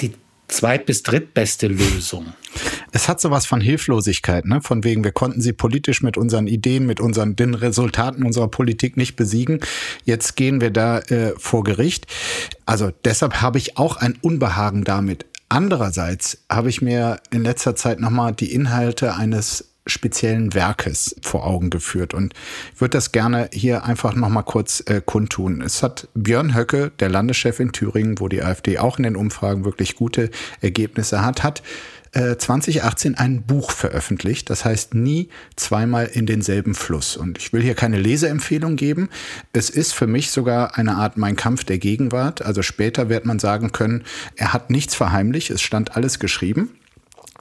die 0.00 0.12
zweit- 0.48 0.86
bis 0.86 1.02
drittbeste 1.02 1.66
Lösung. 1.66 2.34
Es 2.92 3.08
hat 3.08 3.20
sowas 3.20 3.46
von 3.46 3.60
Hilflosigkeit, 3.60 4.44
ne? 4.44 4.60
Von 4.62 4.84
wegen, 4.84 5.02
wir 5.02 5.12
konnten 5.12 5.40
sie 5.40 5.52
politisch 5.52 6.02
mit 6.02 6.16
unseren 6.16 6.46
Ideen, 6.46 6.86
mit 6.86 7.00
unseren 7.00 7.36
den 7.36 7.54
Resultaten 7.54 8.22
unserer 8.24 8.48
Politik 8.48 8.96
nicht 8.96 9.16
besiegen. 9.16 9.60
Jetzt 10.04 10.36
gehen 10.36 10.60
wir 10.60 10.70
da 10.70 11.00
äh, 11.00 11.32
vor 11.36 11.64
Gericht. 11.64 12.06
Also 12.64 12.92
deshalb 13.04 13.40
habe 13.42 13.58
ich 13.58 13.76
auch 13.76 13.96
ein 13.96 14.16
Unbehagen 14.22 14.84
damit. 14.84 15.26
Andererseits 15.48 16.38
habe 16.50 16.68
ich 16.68 16.82
mir 16.82 17.20
in 17.30 17.42
letzter 17.42 17.76
Zeit 17.76 18.00
nochmal 18.00 18.32
die 18.32 18.52
Inhalte 18.52 19.14
eines 19.14 19.72
speziellen 19.86 20.52
Werkes 20.52 21.14
vor 21.22 21.46
Augen 21.46 21.70
geführt. 21.70 22.12
Und 22.12 22.34
ich 22.74 22.80
würde 22.80 22.96
das 22.96 23.12
gerne 23.12 23.48
hier 23.52 23.84
einfach 23.84 24.14
nochmal 24.14 24.42
kurz 24.42 24.82
äh, 24.86 25.00
kundtun. 25.04 25.62
Es 25.62 25.82
hat 25.82 26.08
Björn 26.14 26.54
Höcke, 26.54 26.90
der 26.98 27.08
Landeschef 27.08 27.60
in 27.60 27.72
Thüringen, 27.72 28.18
wo 28.18 28.28
die 28.28 28.42
AfD 28.42 28.78
auch 28.78 28.98
in 28.98 29.04
den 29.04 29.16
Umfragen 29.16 29.64
wirklich 29.64 29.94
gute 29.94 30.30
Ergebnisse 30.60 31.24
hat, 31.24 31.44
hat 31.44 31.62
2018 32.16 33.14
äh, 33.14 33.16
ein 33.18 33.42
Buch 33.42 33.70
veröffentlicht, 33.70 34.48
das 34.48 34.64
heißt 34.64 34.94
nie 34.94 35.28
zweimal 35.56 36.06
in 36.06 36.26
denselben 36.26 36.74
Fluss. 36.74 37.16
Und 37.16 37.38
ich 37.38 37.52
will 37.52 37.62
hier 37.62 37.74
keine 37.74 37.98
Leseempfehlung 37.98 38.76
geben. 38.76 39.08
Es 39.52 39.70
ist 39.70 39.92
für 39.92 40.06
mich 40.06 40.30
sogar 40.30 40.78
eine 40.78 40.96
Art 40.96 41.16
Mein 41.16 41.36
Kampf 41.36 41.64
der 41.64 41.78
Gegenwart. 41.78 42.42
Also 42.42 42.62
später 42.62 43.08
wird 43.08 43.26
man 43.26 43.38
sagen 43.38 43.72
können, 43.72 44.04
er 44.36 44.52
hat 44.52 44.70
nichts 44.70 44.94
verheimlicht, 44.94 45.50
es 45.50 45.62
stand 45.62 45.96
alles 45.96 46.18
geschrieben. 46.18 46.70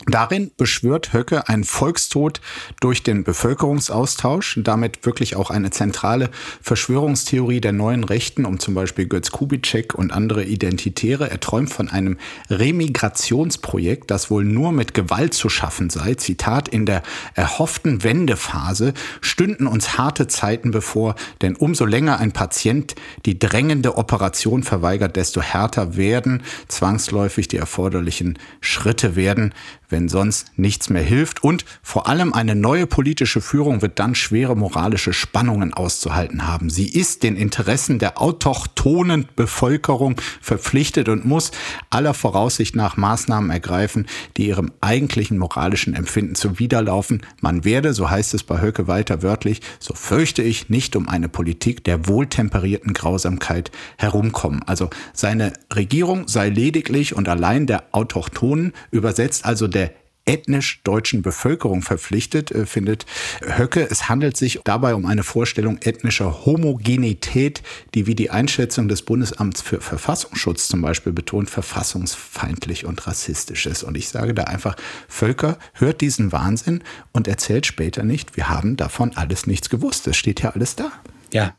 Darin 0.08 0.52
beschwört 0.56 1.14
Höcke 1.14 1.50
einen 1.50 1.64
Volkstod 1.64 2.40
durch 2.80 3.02
den 3.02 3.24
Bevölkerungsaustausch, 3.24 4.60
damit 4.62 5.04
wirklich 5.06 5.36
auch 5.36 5.50
eine 5.50 5.72
zentrale 5.72 6.30
Verschwörungstheorie 6.62 7.60
der 7.60 7.72
neuen 7.72 8.04
Rechten, 8.04 8.46
um 8.46 8.60
zum 8.60 8.76
Beispiel 8.76 9.08
Götz 9.08 9.32
Kubitschek 9.32 9.96
und 9.96 10.14
andere 10.14 10.44
Identitäre. 10.44 11.32
Er 11.32 11.40
träumt 11.40 11.72
von 11.72 11.90
einem 11.90 12.18
Remigrationsprojekt, 12.52 14.12
das 14.12 14.30
wohl 14.30 14.44
nur 14.46 14.72
mit 14.72 14.94
Gewalt 14.94 15.34
zu 15.34 15.50
schaffen 15.50 15.90
sei. 15.90 16.14
Zitat, 16.14 16.68
in 16.68 16.86
der 16.86 17.02
erhofften 17.34 18.04
Wendephase 18.04 18.94
stünden 19.22 19.66
uns 19.66 19.98
harte 19.98 20.28
Zeiten 20.28 20.70
bevor, 20.70 21.16
denn 21.42 21.56
umso 21.56 21.86
länger 21.86 22.20
ein 22.20 22.32
Patient 22.32 22.94
die 23.26 23.40
drängende 23.40 23.98
Operation 23.98 24.62
verweigert, 24.62 25.16
desto 25.16 25.42
härter 25.42 25.98
werden 25.98 26.44
zwangsläufig 26.68 27.48
die 27.48 27.58
erforderlichen 27.58 28.38
Schritte 28.62 29.16
werden 29.16 29.54
wenn 29.96 30.10
sonst 30.10 30.52
nichts 30.58 30.90
mehr 30.90 31.02
hilft. 31.02 31.42
Und 31.42 31.64
vor 31.82 32.10
allem 32.10 32.34
eine 32.34 32.54
neue 32.54 32.86
politische 32.86 33.40
Führung 33.40 33.82
wird 33.82 33.98
dann 33.98 34.14
schwere 34.14 34.58
moralische 34.58 35.14
Spannungen 35.14 35.74
auszuhalten 35.74 36.46
haben. 36.46 36.70
Sie 36.70 36.90
ist 36.90 37.24
den 37.24 37.38
Interessen 37.38 37.98
der 37.98 38.22
autochthonen 38.22 39.30
Bevölkerung 39.38 40.20
verpflichtet 40.42 41.08
und 41.08 41.24
muss 41.24 41.52
aller 41.92 42.14
Voraussicht 42.14 42.76
nach 42.76 42.98
Maßnahmen 42.98 43.50
ergreifen, 43.50 44.06
die 44.36 44.48
ihrem 44.48 44.74
eigentlichen 44.82 45.38
moralischen 45.38 45.94
Empfinden 45.94 46.36
zuwiderlaufen. 46.36 47.22
Man 47.40 47.64
werde, 47.64 47.94
so 47.94 48.10
heißt 48.10 48.34
es 48.34 48.44
bei 48.44 48.60
Höcke 48.60 48.88
weiter 48.88 49.24
wörtlich, 49.24 49.62
so 49.80 49.94
fürchte 49.94 50.42
ich, 50.42 50.68
nicht 50.68 50.98
um 50.98 51.08
eine 51.08 51.30
Politik 51.30 51.86
der 51.86 52.06
wohltemperierten 52.10 52.92
Grausamkeit 52.92 53.72
herumkommen. 53.98 54.62
Also 54.64 54.90
seine 55.14 55.54
Regierung 55.74 56.28
sei 56.28 56.50
lediglich 56.50 57.16
und 57.16 57.30
allein 57.30 57.66
der 57.66 57.86
Autochtonen 57.94 58.74
übersetzt, 58.92 59.46
also 59.46 59.70
der 59.70 59.85
ethnisch 60.26 60.82
deutschen 60.84 61.22
Bevölkerung 61.22 61.82
verpflichtet, 61.82 62.52
äh, 62.52 62.66
findet 62.66 63.06
Höcke. 63.42 63.88
Es 63.90 64.10
handelt 64.10 64.38
sich 64.38 64.60
dabei 64.64 64.96
um 64.96 65.06
eine 65.06 65.24
Vorstellung 65.24 65.78
ethnischer 65.82 66.46
Homogenität, 66.46 67.62
die 67.94 68.08
wie 68.08 68.16
die 68.16 68.32
Einschätzung 68.32 68.88
des 68.88 69.04
Bundesamts 69.04 69.62
für 69.62 69.82
Verfassungsschutz 69.82 70.68
zum 70.68 70.82
Beispiel 70.82 71.14
betont, 71.14 71.50
verfassungsfeindlich 71.50 72.86
und 72.86 73.06
rassistisch 73.08 73.66
ist. 73.66 73.84
Und 73.84 73.96
ich 73.96 74.10
sage 74.10 74.34
da 74.34 74.44
einfach, 74.44 74.76
Völker 75.08 75.58
hört 75.74 76.02
diesen 76.02 76.32
Wahnsinn 76.32 76.84
und 77.12 77.28
erzählt 77.28 77.66
später 77.66 78.04
nicht, 78.04 78.36
wir 78.36 78.50
haben 78.50 78.78
davon 78.78 79.16
alles 79.16 79.48
nichts 79.48 79.70
gewusst. 79.70 80.08
Es 80.08 80.18
steht 80.18 80.42
ja 80.42 80.52
alles 80.52 80.76
da. 80.76 80.92
Ja. 81.32 81.56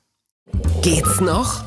Geht's 0.82 1.20
noch? 1.20 1.64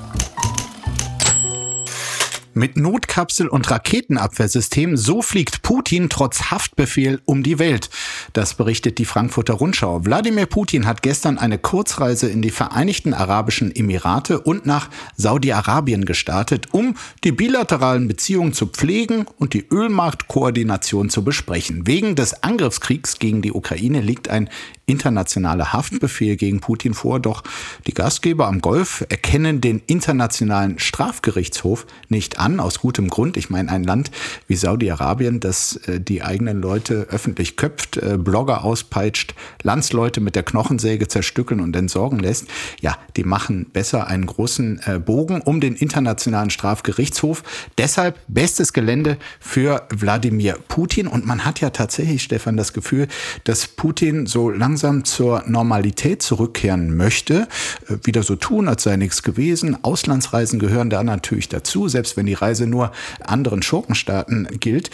Mit 2.60 2.76
Notkapsel 2.76 3.48
und 3.48 3.72
Raketenabwehrsystem, 3.72 4.98
so 4.98 5.22
fliegt 5.22 5.62
Putin 5.62 6.10
trotz 6.10 6.52
Haftbefehl 6.52 7.22
um 7.24 7.42
die 7.42 7.58
Welt. 7.58 7.90
Das 8.34 8.54
berichtet 8.54 8.98
die 8.98 9.06
Frankfurter 9.06 9.54
Rundschau. 9.54 10.04
Wladimir 10.04 10.46
Putin 10.46 10.86
hat 10.86 11.02
gestern 11.02 11.38
eine 11.38 11.58
Kurzreise 11.58 12.28
in 12.28 12.42
die 12.42 12.50
Vereinigten 12.50 13.14
Arabischen 13.14 13.74
Emirate 13.74 14.42
und 14.42 14.66
nach 14.66 14.90
Saudi-Arabien 15.16 16.04
gestartet, 16.04 16.68
um 16.74 16.98
die 17.24 17.32
bilateralen 17.32 18.10
Beziehungen 18.10 18.52
zu 18.52 18.66
pflegen 18.66 19.26
und 19.38 19.54
die 19.54 19.66
Ölmarktkoordination 19.72 21.10
zu 21.10 21.24
besprechen. 21.24 21.88
Wegen 21.88 22.16
des 22.18 22.44
Angriffskriegs 22.44 23.20
gegen 23.20 23.42
die 23.42 23.54
Ukraine 23.54 24.02
liegt 24.02 24.28
ein 24.28 24.50
internationaler 24.86 25.72
Haftbefehl 25.72 26.36
gegen 26.36 26.60
Putin 26.60 26.94
vor, 26.94 27.20
doch 27.20 27.44
die 27.88 27.94
Gastgeber 27.94 28.48
am 28.48 28.60
Golf 28.60 29.06
erkennen 29.08 29.62
den 29.62 29.82
internationalen 29.88 30.80
Strafgerichtshof 30.80 31.86
nicht 32.10 32.40
an, 32.40 32.49
aus 32.58 32.80
gutem 32.80 33.10
Grund. 33.10 33.36
Ich 33.36 33.50
meine, 33.50 33.70
ein 33.70 33.84
Land 33.84 34.12
wie 34.48 34.56
Saudi-Arabien, 34.56 35.42
das 35.42 35.76
äh, 35.88 36.00
die 36.00 36.24
eigenen 36.24 36.62
Leute 36.62 37.08
öffentlich 37.10 37.58
köpft, 37.58 37.98
äh, 37.98 38.18
Blogger 38.18 38.64
auspeitscht, 38.64 39.36
Landsleute 39.62 40.22
mit 40.22 40.36
der 40.38 40.44
Knochensäge 40.44 41.10
zerstückeln 41.10 41.60
und 41.60 41.76
entsorgen 41.76 42.20
lässt, 42.20 42.48
ja, 42.80 42.98
die 43.18 43.26
machen 43.26 43.66
besser 43.74 44.08
einen 44.08 44.26
großen 44.26 44.80
äh, 44.86 45.00
Bogen 45.00 45.42
um 45.42 45.60
den 45.60 45.76
internationalen 45.76 46.52
Strafgerichtshof. 46.52 47.44
Deshalb 47.78 48.18
bestes 48.30 48.72
Gelände 48.72 49.18
für 49.42 49.86
Wladimir 49.90 50.58
Putin. 50.70 51.08
Und 51.08 51.26
man 51.26 51.44
hat 51.44 51.60
ja 51.60 51.72
tatsächlich, 51.72 52.24
Stefan, 52.24 52.56
das 52.56 52.72
Gefühl, 52.72 53.10
dass 53.44 53.68
Putin 53.68 54.26
so 54.26 54.50
langsam 54.50 54.70
langsam 54.70 55.04
zur 55.04 55.44
Normalität 55.48 56.22
zurückkehren 56.22 56.96
möchte, 56.96 57.48
äh, 57.88 57.96
wieder 58.04 58.22
so 58.22 58.36
tun, 58.36 58.68
als 58.68 58.84
sei 58.84 58.98
nichts 58.98 59.24
gewesen. 59.24 59.84
Auslandsreisen 59.84 60.60
gehören 60.60 60.92
da 60.92 61.04
natürlich 61.04 61.50
dazu, 61.50 61.88
selbst 61.88 62.16
wenn 62.16 62.28
die 62.28 62.36
Reise 62.42 62.68
nur 62.68 62.92
anderen 63.24 63.62
Schurkenstaaten 63.62 64.48
gilt. 64.60 64.90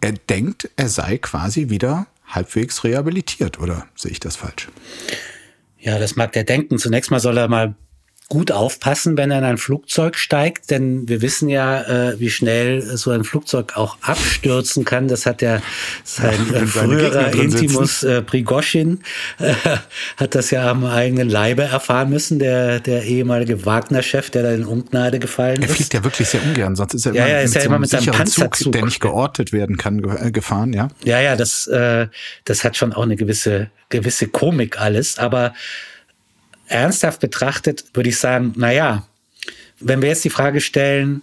Er 0.00 0.12
denkt, 0.12 0.70
er 0.76 0.88
sei 0.88 1.18
quasi 1.18 1.70
wieder 1.70 2.06
halbwegs 2.26 2.84
rehabilitiert, 2.84 3.60
oder 3.60 3.86
sehe 3.94 4.10
ich 4.10 4.20
das 4.20 4.36
falsch? 4.36 4.68
Ja, 5.78 5.98
das 5.98 6.16
mag 6.16 6.32
der 6.32 6.44
denken. 6.44 6.78
Zunächst 6.78 7.10
mal 7.10 7.20
soll 7.20 7.38
er 7.38 7.48
mal 7.48 7.74
gut 8.28 8.50
aufpassen, 8.50 9.16
wenn 9.16 9.30
er 9.30 9.38
in 9.38 9.44
ein 9.44 9.58
Flugzeug 9.58 10.16
steigt, 10.16 10.70
denn 10.70 11.08
wir 11.08 11.22
wissen 11.22 11.48
ja, 11.48 11.82
äh, 11.82 12.18
wie 12.18 12.30
schnell 12.30 12.82
so 12.82 13.12
ein 13.12 13.22
Flugzeug 13.22 13.76
auch 13.76 13.98
abstürzen 14.02 14.84
kann. 14.84 15.06
Das 15.06 15.26
hat 15.26 15.42
ja 15.42 15.62
sein 16.02 16.52
äh, 16.52 16.66
früherer 16.66 17.32
Intimus 17.32 18.02
äh, 18.02 18.22
Prigoschin 18.22 19.00
äh, 19.38 19.54
hat 20.16 20.34
das 20.34 20.50
ja 20.50 20.68
am 20.68 20.84
eigenen 20.84 21.28
Leibe 21.28 21.62
erfahren 21.62 22.10
müssen, 22.10 22.40
der, 22.40 22.80
der 22.80 23.04
ehemalige 23.04 23.64
Wagner-Chef, 23.64 24.30
der 24.30 24.42
da 24.42 24.50
in 24.50 24.64
Ungnade 24.64 25.20
gefallen 25.20 25.62
ist. 25.62 25.70
Er 25.70 25.74
fliegt 25.76 25.94
ja 25.94 26.02
wirklich 26.02 26.28
sehr 26.28 26.42
ungern, 26.42 26.74
sonst 26.74 26.94
ist 26.94 27.06
er 27.06 27.14
ja, 27.14 27.26
immer, 27.26 27.32
ja, 27.32 27.40
ist 27.40 27.50
mit, 27.50 27.54
ja 27.54 27.60
so 27.60 27.66
immer 27.68 27.78
mit 27.78 27.90
seinem 27.90 28.06
Panzerzug. 28.06 28.56
Zug, 28.56 28.72
der 28.72 28.84
nicht 28.84 29.00
geortet 29.00 29.52
werden 29.52 29.76
kann, 29.76 30.02
äh, 30.02 30.32
gefahren, 30.32 30.72
ja. 30.72 30.88
Ja, 31.04 31.20
ja, 31.20 31.36
das, 31.36 31.68
äh, 31.68 32.08
das 32.44 32.64
hat 32.64 32.76
schon 32.76 32.92
auch 32.92 33.02
eine 33.02 33.14
gewisse, 33.14 33.70
gewisse 33.88 34.26
Komik 34.26 34.80
alles. 34.80 35.18
Aber 35.18 35.54
ernsthaft 36.68 37.20
betrachtet 37.20 37.84
würde 37.94 38.08
ich 38.08 38.18
sagen, 38.18 38.52
na 38.56 38.72
ja, 38.72 39.06
wenn 39.80 40.02
wir 40.02 40.08
jetzt 40.08 40.24
die 40.24 40.30
Frage 40.30 40.60
stellen, 40.60 41.22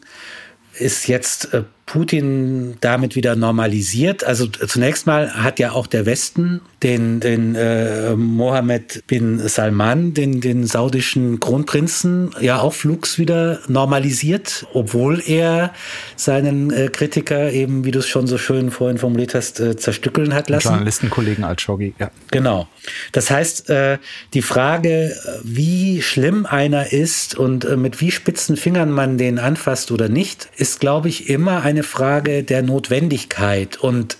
ist 0.74 1.08
jetzt 1.08 1.54
äh, 1.54 1.64
Putin 1.86 2.76
damit 2.82 3.15
wieder 3.15 3.36
normalisiert? 3.36 4.24
Also 4.24 4.48
zunächst 4.48 5.06
mal 5.06 5.32
hat 5.43 5.60
ja 5.60 5.74
auch 5.74 5.88
der 5.88 6.06
Westen 6.06 6.62
den, 6.84 7.19
den 7.19 7.56
äh, 7.56 8.15
Mohammed 8.15 9.04
bin 9.08 9.39
Salman, 9.48 10.13
den, 10.13 10.41
den 10.41 10.65
saudischen 10.65 11.39
Kronprinzen, 11.39 12.32
ja 12.41 12.60
auch 12.60 12.74
flugs 12.74 13.17
wieder 13.17 13.60
normalisiert, 13.67 14.65
obwohl 14.74 15.22
er 15.26 15.74
seinen 16.15 16.72
äh, 16.72 16.89
Kritiker 16.89 17.52
eben, 17.52 17.86
wie 17.86 17.91
du 17.91 18.00
es 18.00 18.08
schon 18.08 18.28
so 18.28 18.38
schön 18.38 18.69
vorhin 18.69 18.98
formuliert 18.98 19.34
hast, 19.34 19.60
äh, 19.60 19.78
zerstückeln 19.78 20.34
hat 20.34 20.50
lassen. 20.50 20.69
Journalistenkollegen 20.69 21.43
als 21.43 21.62
Shoggi, 21.62 21.93
ja. 22.00 22.12
Genau. 22.32 22.67
Das 23.13 23.32
heißt, 23.32 23.69
äh, 23.69 23.98
die 24.34 24.41
Frage, 24.41 25.15
wie 25.43 26.02
schlimm 26.02 26.46
einer 26.46 26.91
ist 26.91 27.36
und 27.36 27.63
äh, 27.63 27.78
mit 27.78 28.02
wie 28.02 28.12
spitzen 28.12 28.58
Fingern 28.58 28.91
man 28.91 29.17
den 29.17 29.39
anfasst 29.39 29.91
oder 29.91 30.10
nicht, 30.10 30.50
ist, 30.58 30.82
glaube 30.82 31.08
ich, 31.08 31.30
immer 31.30 31.62
eine 31.74 31.84
Frage 31.84 32.44
der 32.44 32.62
Notwendigkeit. 32.62 33.78
Und 33.78 34.18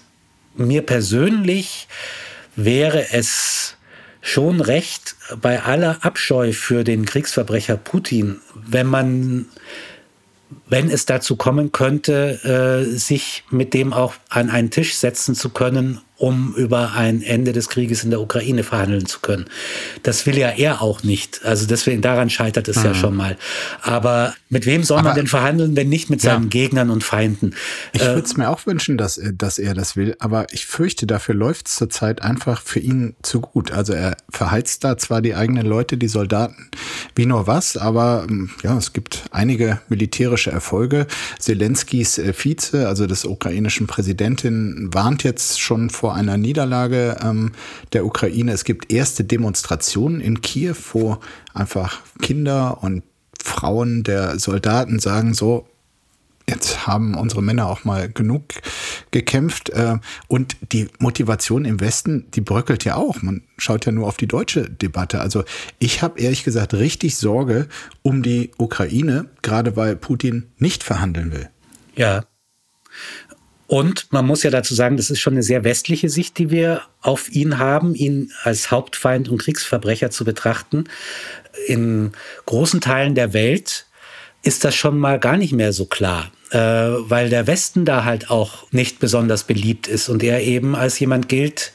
mir 0.56 0.82
persönlich 0.82 1.88
wäre 2.56 3.12
es 3.12 3.78
schon 4.22 4.60
recht, 4.60 5.16
bei 5.40 5.62
aller 5.62 6.04
Abscheu 6.04 6.52
für 6.54 6.84
den 6.84 7.06
Kriegsverbrecher 7.06 7.78
Putin, 7.78 8.40
wenn 8.56 8.88
man 8.88 9.46
wenn 10.68 10.90
es 10.90 11.06
dazu 11.06 11.36
kommen 11.36 11.72
könnte, 11.72 12.84
äh, 12.86 12.98
sich 12.98 13.44
mit 13.50 13.74
dem 13.74 13.94
auch 13.94 14.14
an 14.30 14.50
einen 14.50 14.70
Tisch 14.72 14.96
setzen 14.96 15.36
zu 15.36 15.50
können, 15.50 16.00
um 16.16 16.54
über 16.56 16.94
ein 16.94 17.22
Ende 17.22 17.52
des 17.52 17.68
Krieges 17.68 18.04
in 18.06 18.10
der 18.10 18.22
Ukraine 18.22 18.64
verhandeln 18.64 19.06
zu 19.08 19.20
können. 19.20 19.46
Das 20.04 20.26
will 20.26 20.38
ja 20.38 20.50
er 20.52 20.82
auch 20.82 21.04
nicht. 21.04 21.42
Also 21.44 21.66
deswegen 21.68 22.02
daran 22.02 22.30
scheitert 22.30 22.70
es 22.70 22.82
ja 22.82 22.94
schon 22.94 23.14
mal. 23.16 23.36
Aber 23.82 24.34
mit 24.48 24.66
wem 24.66 24.84
soll 24.84 24.98
man 24.98 25.08
Aber- 25.08 25.16
denn 25.16 25.28
verhandeln, 25.28 25.76
wenn 25.76 25.90
nicht 25.90 26.10
mit 26.10 26.22
seinen 26.22 26.44
Ja. 26.44 26.50
Gegnern 26.50 26.92
und 26.92 27.04
Feinden? 27.04 27.56
Ich 27.92 28.02
Äh, 28.04 28.06
würde 28.16 28.22
es 28.22 28.38
mir 28.38 28.50
auch 28.50 28.66
wünschen, 28.66 28.98
dass, 28.98 29.18
er- 29.18 29.34
dass 29.34 29.58
er 29.60 29.74
das 29.74 29.98
will, 29.98 30.16
aber 30.20 30.46
ich 30.54 30.66
fürchte, 30.66 31.08
dafür 31.08 31.36
läuft 31.36 31.68
es 31.68 31.76
zurzeit 31.76 32.22
einfach 32.22 32.62
für 32.62 32.80
ihn 32.80 33.16
zu 33.22 33.42
gut. 33.42 33.72
Also 33.72 33.92
er 33.92 34.16
verheizt 34.30 34.86
da 34.86 34.98
zwar 34.98 35.22
die 35.22 35.36
eigenen 35.36 35.66
Leute, 35.66 35.98
die 35.98 36.08
Soldaten, 36.08 36.70
wie 37.16 37.26
nur 37.26 37.48
was, 37.48 37.76
aber 37.76 38.26
ähm, 38.30 38.52
ja, 38.64 38.78
es 38.78 38.94
gibt 38.94 39.24
einige 39.32 39.82
militärische 39.90 40.52
Erfolge. 40.52 40.63
Zelenskis 41.40 42.18
äh, 42.18 42.34
Vize, 42.34 42.88
also 42.88 43.06
des 43.06 43.26
ukrainischen 43.26 43.88
Präsidentin, 43.88 44.90
warnt 44.92 45.24
jetzt 45.24 45.60
schon 45.60 45.90
vor 45.90 46.16
einer 46.16 46.38
Niederlage 46.38 47.18
ähm, 47.24 47.52
der 47.94 48.06
Ukraine. 48.06 48.52
Es 48.52 48.64
gibt 48.64 48.92
erste 48.92 49.24
Demonstrationen 49.24 50.22
in 50.22 50.42
Kiew, 50.42 50.76
wo 50.94 51.18
einfach 51.54 52.02
Kinder 52.22 52.82
und 52.82 53.04
Frauen 53.44 54.04
der 54.04 54.40
Soldaten 54.40 55.00
sagen 55.00 55.34
so, 55.34 55.68
jetzt 56.48 56.88
haben 56.88 57.16
unsere 57.16 57.42
Männer 57.42 57.68
auch 57.68 57.84
mal 57.84 58.10
genug 58.10 58.44
gekämpft. 59.12 59.70
äh, 59.70 59.98
Und 60.28 60.58
die 60.72 60.90
Motivation 61.00 61.66
im 61.66 61.80
Westen, 61.80 62.30
die 62.32 62.42
bröckelt 62.42 62.84
ja 62.84 62.96
auch. 62.96 63.22
Man 63.22 63.44
schaut 63.58 63.86
ja 63.86 63.92
nur 63.92 64.08
auf 64.08 64.18
die 64.18 64.28
deutsche 64.28 64.70
Debatte. 64.70 65.22
Also 65.22 65.44
ich 65.80 66.02
habe 66.02 66.20
ehrlich 66.20 66.44
gesagt 66.44 66.74
richtig 66.74 67.18
Sorge 67.18 67.68
um 68.02 68.24
die 68.24 68.52
Ukraine, 68.58 69.30
gerade 69.42 69.76
weil 69.76 69.96
Putin 69.96 70.52
nicht 70.58 70.84
verhandeln 70.84 71.32
will. 71.32 71.50
Ja. 71.96 72.26
Und 73.68 74.12
man 74.12 74.28
muss 74.28 74.44
ja 74.44 74.52
dazu 74.52 74.76
sagen, 74.76 74.98
das 74.98 75.10
ist 75.10 75.20
schon 75.20 75.34
eine 75.34 75.44
sehr 75.44 75.64
westliche 75.64 76.10
Sicht, 76.10 76.38
die 76.38 76.52
wir 76.52 76.82
auf 77.02 77.32
ihn 77.32 77.58
haben, 77.58 77.96
ihn 77.96 78.32
als 78.44 78.70
Hauptfeind 78.70 79.30
und 79.30 79.42
Kriegsverbrecher 79.42 80.12
zu 80.12 80.26
betrachten. 80.26 80.84
In 81.68 82.12
großen 82.46 82.82
Teilen 82.82 83.16
der 83.16 83.34
Welt 83.34 83.88
ist 84.44 84.66
das 84.66 84.76
schon 84.76 85.00
mal 85.00 85.20
gar 85.20 85.38
nicht 85.38 85.54
mehr 85.54 85.74
so 85.74 85.86
klar, 85.86 86.32
äh, 86.52 86.60
weil 86.60 87.30
der 87.30 87.48
Westen 87.48 87.86
da 87.86 88.04
halt 88.04 88.30
auch 88.30 88.72
nicht 88.72 89.00
besonders 89.00 89.46
beliebt 89.46 89.88
ist 89.88 90.10
und 90.10 90.22
er 90.22 90.42
eben 90.42 90.76
als 90.76 91.00
jemand 91.00 91.30
gilt, 91.30 91.72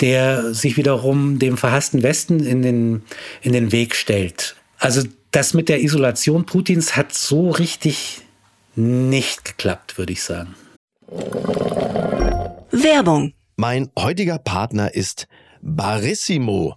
der 0.00 0.54
sich 0.54 0.76
wiederum 0.76 1.38
dem 1.38 1.56
verhassten 1.56 2.02
Westen 2.02 2.40
in 2.40 2.62
den, 2.62 3.02
in 3.42 3.52
den 3.52 3.72
Weg 3.72 3.96
stellt. 3.96 4.54
Also 4.78 5.02
das 5.30 5.54
mit 5.54 5.68
der 5.68 5.82
Isolation 5.82 6.44
Putins 6.44 6.94
hat 6.94 7.14
so 7.14 7.50
richtig 7.50 8.20
nicht 8.76 9.44
geklappt, 9.44 9.98
würde 9.98 10.12
ich 10.12 10.22
sagen. 10.22 10.54
Werbung. 12.70 13.32
Mein 13.56 13.90
heutiger 13.98 14.38
Partner 14.38 14.94
ist 14.94 15.26
Barissimo, 15.60 16.76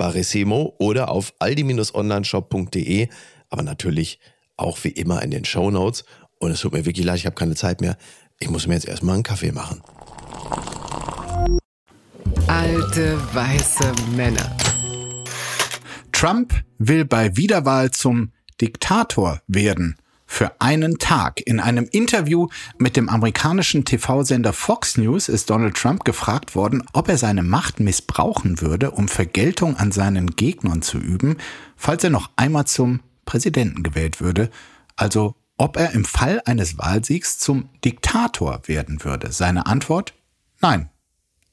Barissimo 0.00 0.74
oder 0.78 1.10
auf 1.10 1.34
aldi-onlineshop.de, 1.40 3.08
aber 3.50 3.62
natürlich 3.62 4.18
auch 4.56 4.82
wie 4.82 4.88
immer 4.88 5.22
in 5.22 5.30
den 5.30 5.44
Show 5.44 5.70
Notes. 5.70 6.06
Und 6.38 6.52
es 6.52 6.60
tut 6.60 6.72
mir 6.72 6.86
wirklich 6.86 7.04
leid, 7.04 7.18
ich 7.18 7.26
habe 7.26 7.36
keine 7.36 7.54
Zeit 7.54 7.82
mehr. 7.82 7.98
Ich 8.38 8.48
muss 8.48 8.66
mir 8.66 8.72
jetzt 8.72 8.88
erstmal 8.88 9.16
einen 9.16 9.24
Kaffee 9.24 9.52
machen. 9.52 9.82
Alte 12.46 13.18
weiße 13.34 13.92
Männer. 14.16 14.56
Trump 16.12 16.54
will 16.78 17.04
bei 17.04 17.36
Wiederwahl 17.36 17.90
zum 17.90 18.32
Diktator 18.58 19.42
werden. 19.48 19.96
Für 20.32 20.52
einen 20.60 20.98
Tag. 20.98 21.40
In 21.44 21.58
einem 21.58 21.88
Interview 21.90 22.46
mit 22.78 22.96
dem 22.96 23.08
amerikanischen 23.08 23.84
TV-Sender 23.84 24.52
Fox 24.52 24.96
News 24.96 25.28
ist 25.28 25.50
Donald 25.50 25.76
Trump 25.76 26.04
gefragt 26.04 26.54
worden, 26.54 26.84
ob 26.92 27.08
er 27.08 27.18
seine 27.18 27.42
Macht 27.42 27.80
missbrauchen 27.80 28.60
würde, 28.60 28.92
um 28.92 29.08
Vergeltung 29.08 29.76
an 29.76 29.90
seinen 29.90 30.36
Gegnern 30.36 30.82
zu 30.82 30.98
üben, 30.98 31.36
falls 31.76 32.04
er 32.04 32.10
noch 32.10 32.30
einmal 32.36 32.64
zum 32.64 33.00
Präsidenten 33.26 33.82
gewählt 33.82 34.20
würde. 34.20 34.50
Also 34.94 35.34
ob 35.58 35.76
er 35.76 35.90
im 35.90 36.04
Fall 36.04 36.40
eines 36.46 36.78
Wahlsiegs 36.78 37.40
zum 37.40 37.68
Diktator 37.84 38.62
werden 38.66 39.02
würde. 39.04 39.32
Seine 39.32 39.66
Antwort? 39.66 40.14
Nein 40.60 40.90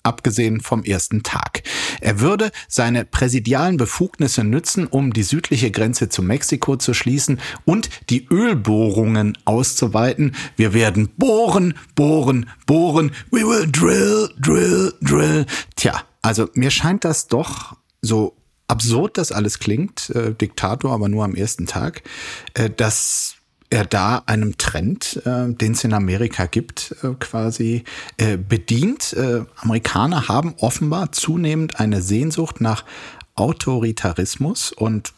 abgesehen 0.08 0.62
vom 0.62 0.84
ersten 0.84 1.22
Tag. 1.22 1.64
Er 2.02 2.20
würde 2.20 2.52
seine 2.68 3.06
präsidialen 3.06 3.78
Befugnisse 3.78 4.44
nützen, 4.44 4.88
um 4.88 5.14
die 5.14 5.24
südliche 5.24 5.70
Grenze 5.70 6.10
zu 6.10 6.24
Mexiko 6.24 6.78
zu 6.78 6.94
schließen 6.94 7.40
und 7.66 7.90
die 8.10 8.28
Ölbohrungen 8.32 9.38
auszuweiten. 9.46 10.36
Wir 10.56 10.74
werden 10.74 11.10
bohren, 11.18 11.76
bohren, 11.96 12.50
bohren. 12.66 13.12
We 13.32 13.42
will 13.42 13.68
drill, 13.72 14.30
drill, 14.40 14.94
drill. 15.02 15.46
Tja, 15.76 16.02
also 16.22 16.50
mir 16.54 16.72
scheint 16.72 17.04
das 17.04 17.28
doch 17.28 17.76
so 18.02 18.36
absurd 18.68 19.18
das 19.18 19.32
alles 19.32 19.60
klingt, 19.60 20.10
äh, 20.12 20.34
Diktator, 20.34 20.94
aber 20.94 21.10
nur 21.10 21.24
am 21.24 21.36
ersten 21.36 21.68
Tag, 21.68 22.04
äh, 22.54 22.70
dass 22.70 23.37
er 23.70 23.86
da 23.86 24.24
einem 24.26 24.58
Trend, 24.58 25.22
äh, 25.26 25.52
den 25.54 25.74
es 25.74 25.84
in 25.84 25.94
Amerika 25.94 26.46
gibt, 26.46 26.96
äh, 27.04 27.14
quasi 27.20 27.84
äh, 28.18 28.38
bedient. 28.38 29.14
Äh, 29.14 29.46
Amerikaner 29.58 30.28
haben 30.28 30.56
offenbar 30.60 31.12
zunehmend 31.12 31.80
eine 31.80 32.02
Sehnsucht 32.02 32.62
nach 32.62 32.86
Autoritarismus 33.36 34.72
und 34.72 35.14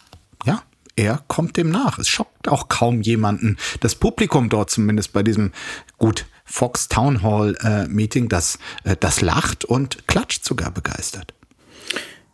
ja, 0.46 0.64
er 0.96 1.24
kommt 1.28 1.58
dem 1.58 1.70
nach. 1.70 2.00
Es 2.00 2.10
schockt 2.10 2.48
auch 2.48 2.68
kaum 2.68 3.02
jemanden. 3.02 3.58
Das 3.80 3.96
Publikum 3.96 4.50
dort 4.50 4.70
zumindest 4.70 5.14
bei 5.14 5.24
diesem 5.24 5.52
gut 5.98 6.26
Fox 6.44 6.88
Town 6.88 7.22
Hall 7.22 7.56
äh, 7.62 7.88
Meeting, 7.88 8.28
das, 8.28 8.58
äh, 8.84 8.98
das 9.00 9.22
lacht 9.22 9.64
und 9.64 10.08
klatscht 10.08 10.44
sogar 10.44 10.72
begeistert. 10.72 11.34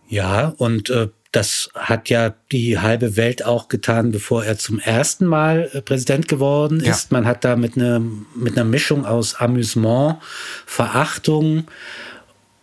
Ja, 0.08 0.54
und 0.58 0.89
das 1.36 1.69
hat 1.76 2.10
ja 2.10 2.34
die 2.52 2.80
halbe 2.80 3.17
Welt 3.17 3.43
auch 3.43 3.67
getan, 3.67 4.12
bevor 4.12 4.45
er 4.45 4.58
zum 4.58 4.80
ersten 4.80 5.26
Mal 5.26 5.69
äh, 5.74 5.82
Präsident 5.82 6.28
geworden 6.28 6.80
ist. 6.80 7.12
Ja. 7.12 7.17
Man 7.17 7.26
hat 7.26 7.43
da 7.43 7.56
mit, 7.56 7.76
ne, 7.76 8.02
mit 8.36 8.58
einer 8.58 8.63
Mischung 8.63 9.06
aus 9.06 9.36
Amüsement, 9.36 10.17
Verachtung 10.65 11.65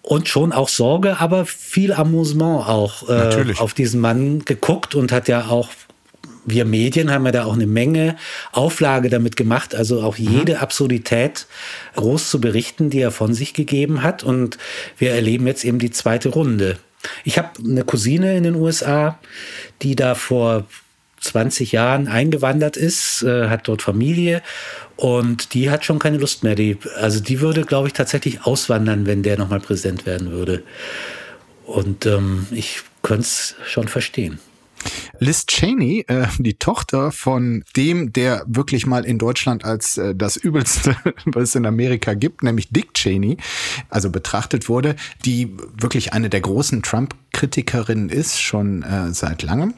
und 0.01 0.29
schon 0.29 0.53
auch 0.53 0.69
Sorge, 0.69 1.21
aber 1.21 1.45
viel 1.45 1.93
Amüsement 1.93 2.67
auch 2.67 3.09
äh, 3.09 3.55
auf 3.59 3.75
diesen 3.75 4.01
Mann 4.01 4.45
geguckt 4.45 4.95
und 4.95 5.13
hat 5.13 5.29
ja 5.29 5.47
auch 5.47 5.69
wir 6.45 6.65
Medien 6.65 7.13
haben 7.13 7.25
ja 7.25 7.31
da 7.31 7.45
auch 7.45 7.53
eine 7.53 7.69
Menge 7.69 8.17
Auflage 8.51 9.09
damit 9.09 9.37
gemacht, 9.37 9.77
also 9.77 10.03
auch 10.03 10.19
mhm. 10.19 10.39
jede 10.39 10.61
Absurdität 10.61 11.47
groß 11.95 12.31
zu 12.31 12.41
berichten, 12.41 12.91
die 12.91 12.99
er 12.99 13.13
von 13.13 13.33
sich 13.33 13.55
gegeben 13.55 14.03
hat. 14.03 14.25
Und 14.25 14.59
wir 14.99 15.13
erleben 15.13 15.47
jetzt 15.47 15.65
eben 15.65 15.79
die 15.79 15.93
zweite 15.93 16.31
Runde. 16.31 16.79
Ich 17.25 17.39
habe 17.39 17.51
eine 17.65 17.85
Cousine 17.85 18.37
in 18.37 18.45
den 18.45 18.55
USA, 18.55 19.19
die 19.83 19.97
da 19.97 20.15
vor 20.15 20.67
20 21.21 21.73
Jahren 21.73 22.09
eingewandert 22.09 22.77
ist, 22.77 23.23
äh, 23.23 23.49
hat 23.49 23.69
dort 23.69 23.83
Familie 23.83 24.43
und 24.97 25.55
die 25.55 25.71
hat 25.71 25.85
schon 25.85 25.99
keine 25.99 26.19
Lust 26.19 26.43
mehr. 26.43 26.55
Die, 26.55 26.79
also 26.97 27.21
die 27.21 27.41
würde, 27.41 27.63
glaube 27.63 27.89
ich, 27.89 27.95
tatsächlich 27.95 28.45
auswandern, 28.45 29.07
wenn 29.07 29.23
der 29.23 29.39
nochmal 29.39 29.61
Präsident 29.61 30.05
werden 30.05 30.31
würde. 30.33 30.63
Und 31.65 32.07
ähm, 32.07 32.47
ich 32.51 32.83
könnte 33.03 33.23
es 33.23 33.55
schon 33.65 33.89
verstehen. 33.89 34.41
Liz 35.19 35.47
Cheney, 35.47 36.05
äh, 36.09 36.27
die 36.39 36.55
Tochter 36.55 37.13
von 37.13 37.65
dem, 37.77 38.13
der 38.13 38.45
wirklich 38.47 38.87
mal 38.87 39.05
in 39.05 39.19
Deutschland 39.19 39.65
als 39.65 39.99
äh, 39.99 40.15
das 40.15 40.37
Übelste, 40.37 40.97
was 41.27 41.51
es 41.51 41.55
in 41.55 41.67
Amerika 41.67 42.15
gibt, 42.15 42.43
nämlich 42.43 42.71
Dick 42.71 42.95
Cheney, 42.95 43.37
also 43.89 44.11
betrachtet 44.11 44.69
wurde, 44.69 44.97
die 45.25 45.57
wirklich 45.79 46.13
eine 46.13 46.29
der 46.29 46.41
großen 46.41 46.83
Trump-Kritikerinnen 46.83 48.09
ist, 48.09 48.41
schon 48.41 48.83
äh, 48.83 49.13
seit 49.13 49.43
langem. 49.43 49.75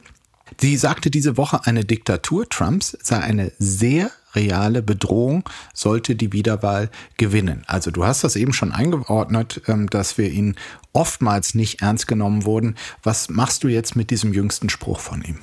Sie 0.60 0.76
sagte 0.76 1.10
diese 1.10 1.36
Woche, 1.36 1.66
eine 1.66 1.84
Diktatur 1.84 2.48
Trumps 2.48 2.96
sei 3.02 3.18
eine 3.18 3.52
sehr 3.58 4.10
reale 4.34 4.82
Bedrohung, 4.82 5.48
sollte 5.72 6.14
die 6.14 6.32
Wiederwahl 6.32 6.90
gewinnen. 7.16 7.62
Also 7.66 7.90
du 7.90 8.04
hast 8.04 8.24
das 8.24 8.36
eben 8.36 8.52
schon 8.52 8.72
eingeordnet, 8.72 9.62
ähm, 9.66 9.88
dass 9.88 10.18
wir 10.18 10.30
ihn 10.30 10.56
oftmals 10.92 11.54
nicht 11.54 11.82
ernst 11.82 12.06
genommen 12.06 12.44
wurden. 12.44 12.76
Was 13.02 13.28
machst 13.28 13.64
du 13.64 13.68
jetzt 13.68 13.96
mit 13.96 14.10
diesem 14.10 14.32
jüngsten 14.32 14.68
Spruch 14.68 15.00
von 15.00 15.22
ihm? 15.22 15.38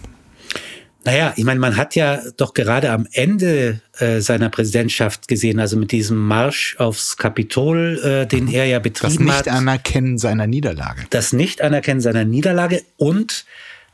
Naja, 1.03 1.33
ich 1.35 1.43
meine, 1.45 1.59
man 1.59 1.77
hat 1.77 1.95
ja 1.95 2.21
doch 2.37 2.53
gerade 2.53 2.91
am 2.91 3.07
Ende 3.11 3.81
äh, 3.97 4.19
seiner 4.19 4.49
Präsidentschaft 4.49 5.27
gesehen, 5.27 5.59
also 5.59 5.75
mit 5.75 5.91
diesem 5.91 6.17
Marsch 6.27 6.75
aufs 6.77 7.17
Kapitol, 7.17 7.99
äh, 8.03 8.27
den 8.27 8.47
er 8.47 8.65
ja 8.65 8.77
betrieben 8.77 9.31
hat. 9.31 9.47
Das 9.47 9.47
Nicht-Anerkennen 9.47 10.19
seiner 10.19 10.45
Niederlage. 10.45 11.05
Das 11.09 11.33
Nicht-Anerkennen 11.33 12.01
seiner 12.01 12.23
Niederlage 12.23 12.83
und 12.97 13.45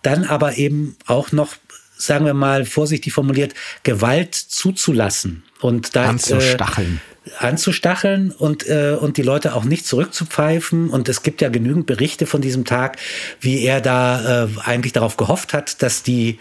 dann 0.02 0.26
aber 0.26 0.58
eben 0.58 0.98
auch 1.06 1.32
noch 1.32 1.56
sagen 1.98 2.26
wir 2.26 2.34
mal 2.34 2.66
vorsichtig 2.66 3.14
formuliert, 3.14 3.54
Gewalt 3.84 4.36
zuzulassen 4.36 5.44
und 5.62 5.96
da 5.96 6.06
anzustacheln. 6.06 7.02
Äh, 7.26 7.38
anzustacheln 7.40 8.32
und, 8.32 8.68
äh, 8.68 8.98
und 9.00 9.18
die 9.18 9.22
Leute 9.22 9.54
auch 9.56 9.66
nicht 9.66 9.86
zurückzupfeifen. 9.86 10.90
Und 10.90 11.10
es 11.10 11.24
gibt 11.24 11.42
ja 11.42 11.50
genügend 11.50 11.86
Berichte 11.86 12.26
von 12.26 12.42
diesem 12.42 12.66
Tag, 12.66 12.98
wie 13.42 13.64
er 13.64 13.82
da 13.82 14.46
äh, 14.46 14.48
eigentlich 14.64 14.94
darauf 14.94 15.18
gehofft 15.18 15.54
hat, 15.54 15.82
dass 15.82 16.04
die 16.04 16.40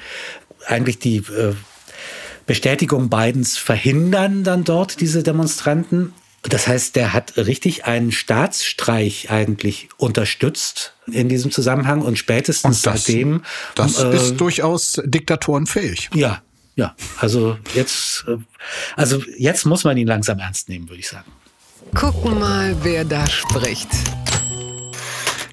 eigentlich 0.67 0.99
die 0.99 1.17
äh, 1.17 1.55
Bestätigung 2.47 3.11
Bidens 3.11 3.59
verhindern 3.59 4.45
dann 4.45 4.65
dort, 4.65 5.01
diese 5.01 5.23
Demonstranten. 5.23 6.13
Das 6.43 6.69
heißt, 6.69 6.95
der 6.95 7.13
hat 7.13 7.37
richtig 7.37 7.87
einen 7.87 8.13
Staatsstreich 8.13 9.31
eigentlich 9.31 9.89
unterstützt 9.97 10.95
in 11.11 11.29
diesem 11.29 11.51
Zusammenhang 11.51 12.03
und 12.03 12.19
spätestens 12.19 12.79
und 12.79 12.87
das, 12.87 13.05
seitdem. 13.05 13.43
Das 13.75 13.99
äh, 13.99 14.15
ist 14.15 14.37
durchaus 14.37 15.01
diktatorenfähig. 15.05 16.11
Ja, 16.15 16.43
ja. 16.77 16.95
Also 17.19 17.59
jetzt, 17.75 18.25
äh, 18.29 18.37
also 18.95 19.23
jetzt 19.37 19.67
muss 19.67 19.85
man 19.85 19.97
ihn 19.97 20.07
langsam 20.07 20.39
ernst 20.39 20.69
nehmen, 20.69 20.89
würde 20.89 21.01
ich 21.01 21.09
sagen. 21.09 21.31
Gucken 21.95 22.39
mal, 22.39 22.77
wer 22.83 23.05
da 23.05 23.27
spricht. 23.29 23.89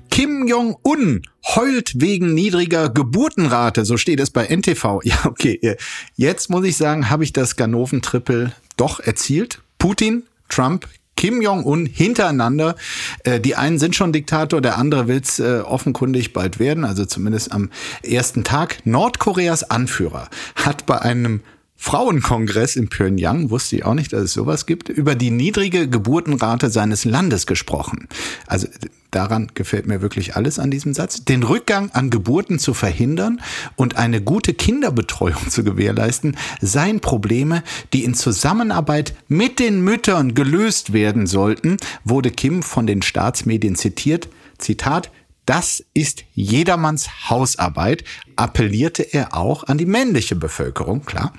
Kim 0.09 0.47
Jong-un 0.47 1.23
heult 1.55 1.93
wegen 1.99 2.35
niedriger 2.35 2.89
Geburtenrate, 2.89 3.83
so 3.83 3.97
steht 3.97 4.19
es 4.19 4.29
bei 4.29 4.45
NTV. 4.45 5.01
Ja, 5.03 5.25
okay. 5.25 5.75
Jetzt 6.15 6.49
muss 6.51 6.65
ich 6.65 6.77
sagen, 6.77 7.09
habe 7.09 7.23
ich 7.23 7.33
das 7.33 7.55
Ganoven-Triple 7.55 8.51
doch 8.77 8.99
erzielt. 8.99 9.61
Putin 9.79 10.23
Trump, 10.53 10.87
Kim 11.15 11.41
Jong-un 11.41 11.85
hintereinander. 11.85 12.75
Äh, 13.23 13.39
die 13.39 13.55
einen 13.55 13.79
sind 13.79 13.95
schon 13.95 14.13
Diktator, 14.13 14.61
der 14.61 14.77
andere 14.77 15.07
will 15.07 15.19
es 15.21 15.39
äh, 15.39 15.59
offenkundig 15.59 16.33
bald 16.33 16.59
werden, 16.59 16.85
also 16.85 17.05
zumindest 17.05 17.51
am 17.51 17.69
ersten 18.03 18.43
Tag. 18.43 18.85
Nordkoreas 18.85 19.69
Anführer 19.69 20.29
hat 20.55 20.85
bei 20.85 21.01
einem 21.01 21.41
Frauenkongress 21.83 22.77
in 22.77 22.87
Pyongyang, 22.87 23.49
wusste 23.49 23.75
ich 23.75 23.83
auch 23.83 23.93
nicht, 23.93 24.13
dass 24.13 24.21
es 24.21 24.31
sowas 24.31 24.65
gibt, 24.65 24.87
über 24.87 25.15
die 25.15 25.31
niedrige 25.31 25.89
Geburtenrate 25.89 26.69
seines 26.69 27.03
Landes 27.03 27.45
gesprochen. 27.45 28.07
Also 28.47 28.69
daran 29.11 29.51
gefällt 29.53 29.85
mir 29.85 30.01
wirklich 30.01 30.37
alles 30.37 30.59
an 30.59 30.71
diesem 30.71 30.93
Satz. 30.93 31.25
Den 31.25 31.43
Rückgang 31.43 31.91
an 31.91 32.09
Geburten 32.09 32.57
zu 32.57 32.73
verhindern 32.73 33.41
und 33.75 33.97
eine 33.97 34.21
gute 34.21 34.53
Kinderbetreuung 34.53 35.35
zu 35.49 35.65
gewährleisten, 35.65 36.37
seien 36.61 37.01
Probleme, 37.01 37.63
die 37.91 38.05
in 38.05 38.13
Zusammenarbeit 38.13 39.13
mit 39.27 39.59
den 39.59 39.81
Müttern 39.81 40.35
gelöst 40.35 40.93
werden 40.93 41.27
sollten, 41.27 41.75
wurde 42.05 42.31
Kim 42.31 42.63
von 42.63 42.87
den 42.87 43.01
Staatsmedien 43.01 43.75
zitiert. 43.75 44.29
Zitat, 44.57 45.11
das 45.45 45.83
ist 45.93 46.23
jedermanns 46.33 47.29
Hausarbeit, 47.29 48.05
appellierte 48.37 49.03
er 49.03 49.35
auch 49.35 49.65
an 49.65 49.77
die 49.77 49.85
männliche 49.85 50.37
Bevölkerung, 50.37 51.03
klar. 51.03 51.33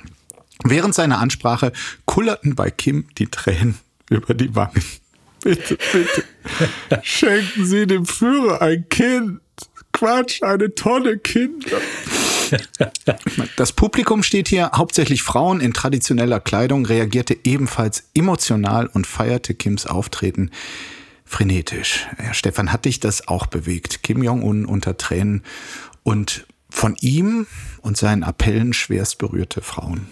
Während 0.65 0.95
seiner 0.95 1.19
Ansprache 1.19 1.73
kullerten 2.07 2.55
bei 2.55 2.71
Kim 2.71 3.07
die 3.19 3.27
Tränen 3.27 3.79
über 4.11 4.35
die 4.35 4.55
Wangen. 4.55 4.83
Bitte, 5.43 5.77
bitte. 5.93 6.25
Schenken 7.03 7.67
Sie 7.67 7.87
dem 7.87 8.07
Führer 8.07 8.63
ein 8.63 8.89
Kind. 8.89 9.41
Quatsch, 9.93 10.43
eine 10.43 10.75
Tonne 10.75 11.19
Kinder. 11.19 11.77
Das 13.57 13.73
Publikum 13.73 14.23
steht 14.23 14.49
hier, 14.49 14.71
hauptsächlich 14.75 15.23
Frauen 15.23 15.61
in 15.61 15.75
traditioneller 15.75 16.41
Kleidung, 16.41 16.87
reagierte 16.87 17.37
ebenfalls 17.45 18.05
emotional 18.15 18.87
und 18.87 19.07
feierte 19.07 19.55
Kims 19.55 19.87
Auftreten 19.87 20.51
frenetisch. 21.25 22.07
Ja, 22.19 22.35
Stefan, 22.35 22.73
hat 22.73 22.87
dich 22.87 23.01
das 23.01 23.29
auch 23.29 23.47
bewegt? 23.47 24.03
Kim 24.03 24.23
Jong-un 24.23 24.67
unter 24.67 24.97
Tränen 24.97 25.43
und 26.03 26.47
von 26.71 26.97
ihm 27.01 27.47
und 27.83 27.97
seinen 27.97 28.25
Appellen 28.25 28.73
schwerst 28.73 29.19
berührte 29.19 29.61
Frauen. 29.61 30.07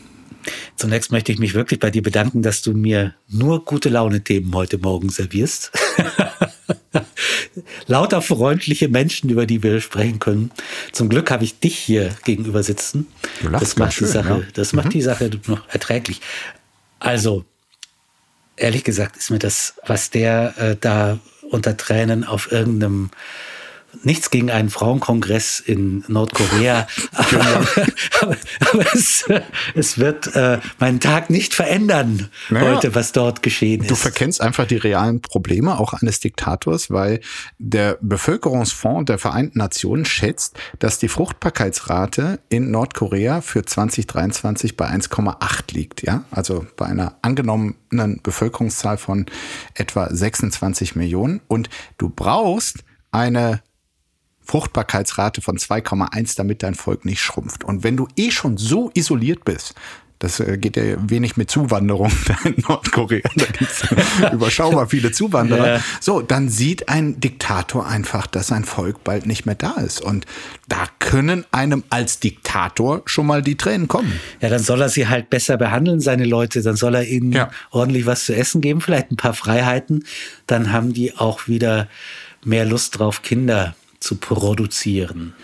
Zunächst 0.82 1.12
möchte 1.12 1.30
ich 1.30 1.38
mich 1.38 1.54
wirklich 1.54 1.78
bei 1.78 1.92
dir 1.92 2.02
bedanken, 2.02 2.42
dass 2.42 2.60
du 2.60 2.72
mir 2.72 3.14
nur 3.28 3.64
gute 3.64 3.88
Laune-Themen 3.88 4.52
heute 4.52 4.78
Morgen 4.78 5.10
servierst. 5.10 5.70
Lauter 7.86 8.20
freundliche 8.20 8.88
Menschen, 8.88 9.30
über 9.30 9.46
die 9.46 9.62
wir 9.62 9.80
sprechen 9.80 10.18
können. 10.18 10.50
Zum 10.90 11.08
Glück 11.08 11.30
habe 11.30 11.44
ich 11.44 11.60
dich 11.60 11.78
hier 11.78 12.10
gegenüber 12.24 12.64
sitzen. 12.64 13.06
Das 13.52 13.76
macht 13.76 13.92
schön, 13.92 14.08
die 14.08 14.12
Sache, 14.12 14.28
ja. 14.28 14.42
das 14.54 14.72
macht 14.72 14.86
mhm. 14.86 14.90
die 14.90 15.02
Sache 15.02 15.30
noch 15.46 15.68
erträglich. 15.68 16.20
Also, 16.98 17.44
ehrlich 18.56 18.82
gesagt 18.82 19.16
ist 19.16 19.30
mir 19.30 19.38
das, 19.38 19.74
was 19.86 20.10
der 20.10 20.54
äh, 20.58 20.76
da 20.80 21.20
unter 21.48 21.76
Tränen 21.76 22.24
auf 22.24 22.50
irgendeinem 22.50 23.10
nichts 24.02 24.30
gegen 24.30 24.50
einen 24.50 24.70
Frauenkongress 24.70 25.60
in 25.60 26.04
Nordkorea, 26.08 26.86
aber, 27.12 27.66
aber, 28.20 28.36
aber 28.70 28.94
es, 28.94 29.24
es, 29.74 29.98
wird 29.98 30.34
äh, 30.34 30.58
meinen 30.78 31.00
Tag 31.00 31.30
nicht 31.30 31.54
verändern 31.54 32.28
naja, 32.50 32.74
heute, 32.74 32.94
was 32.94 33.12
dort 33.12 33.42
geschehen 33.42 33.82
ist. 33.82 33.90
Du 33.90 33.94
verkennst 33.94 34.40
einfach 34.40 34.66
die 34.66 34.76
realen 34.76 35.20
Probleme 35.20 35.78
auch 35.78 35.92
eines 35.92 36.20
Diktators, 36.20 36.90
weil 36.90 37.20
der 37.58 37.98
Bevölkerungsfonds 38.00 39.06
der 39.06 39.18
Vereinten 39.18 39.58
Nationen 39.58 40.04
schätzt, 40.04 40.56
dass 40.78 40.98
die 40.98 41.08
Fruchtbarkeitsrate 41.08 42.40
in 42.48 42.70
Nordkorea 42.70 43.40
für 43.40 43.64
2023 43.64 44.76
bei 44.76 44.88
1,8 44.88 45.74
liegt, 45.74 46.02
ja, 46.02 46.24
also 46.30 46.66
bei 46.76 46.86
einer 46.86 47.16
angenommenen 47.22 48.20
Bevölkerungszahl 48.22 48.96
von 48.96 49.26
etwa 49.74 50.08
26 50.12 50.96
Millionen. 50.96 51.40
Und 51.48 51.68
du 51.98 52.08
brauchst 52.08 52.84
eine 53.10 53.62
Fruchtbarkeitsrate 54.52 55.40
von 55.40 55.56
2,1, 55.56 56.36
damit 56.36 56.62
dein 56.62 56.74
Volk 56.74 57.06
nicht 57.06 57.22
schrumpft. 57.22 57.64
Und 57.64 57.84
wenn 57.84 57.96
du 57.96 58.06
eh 58.16 58.30
schon 58.30 58.58
so 58.58 58.90
isoliert 58.92 59.46
bist, 59.46 59.74
das 60.18 60.40
äh, 60.40 60.58
geht 60.58 60.76
ja 60.76 60.82
wenig 61.08 61.38
mit 61.38 61.50
Zuwanderung 61.50 62.12
in 62.44 62.56
Nordkorea. 62.68 63.22
Da 63.34 63.46
gibt 63.46 63.62
es 63.62 63.82
überschaubar 64.32 64.90
viele 64.90 65.10
Zuwanderer. 65.10 65.76
Ja. 65.76 65.80
So, 66.00 66.20
dann 66.20 66.50
sieht 66.50 66.90
ein 66.90 67.18
Diktator 67.18 67.86
einfach, 67.86 68.26
dass 68.26 68.48
sein 68.48 68.64
Volk 68.64 69.02
bald 69.04 69.24
nicht 69.24 69.46
mehr 69.46 69.54
da 69.54 69.72
ist. 69.80 70.02
Und 70.02 70.26
da 70.68 70.84
können 70.98 71.46
einem 71.50 71.82
als 71.88 72.20
Diktator 72.20 73.00
schon 73.06 73.26
mal 73.26 73.40
die 73.40 73.56
Tränen 73.56 73.88
kommen. 73.88 74.20
Ja, 74.42 74.50
dann 74.50 74.62
soll 74.62 74.82
er 74.82 74.90
sie 74.90 75.08
halt 75.08 75.30
besser 75.30 75.56
behandeln, 75.56 76.02
seine 76.02 76.26
Leute. 76.26 76.60
Dann 76.60 76.76
soll 76.76 76.94
er 76.94 77.06
ihnen 77.06 77.32
ja. 77.32 77.50
ordentlich 77.70 78.04
was 78.04 78.26
zu 78.26 78.36
essen 78.36 78.60
geben, 78.60 78.82
vielleicht 78.82 79.10
ein 79.10 79.16
paar 79.16 79.32
Freiheiten. 79.32 80.04
Dann 80.46 80.72
haben 80.72 80.92
die 80.92 81.16
auch 81.16 81.48
wieder 81.48 81.88
mehr 82.44 82.66
Lust 82.66 82.98
drauf, 82.98 83.22
Kinder 83.22 83.74
zu 84.02 84.16
produzieren. 84.16 85.34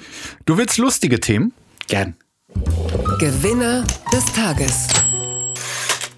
Du 0.45 0.59
willst 0.59 0.79
lustige 0.79 1.21
Themen? 1.21 1.53
Gern. 1.87 2.17
Gewinner 3.19 3.85
des 4.13 4.25
Tages. 4.27 4.89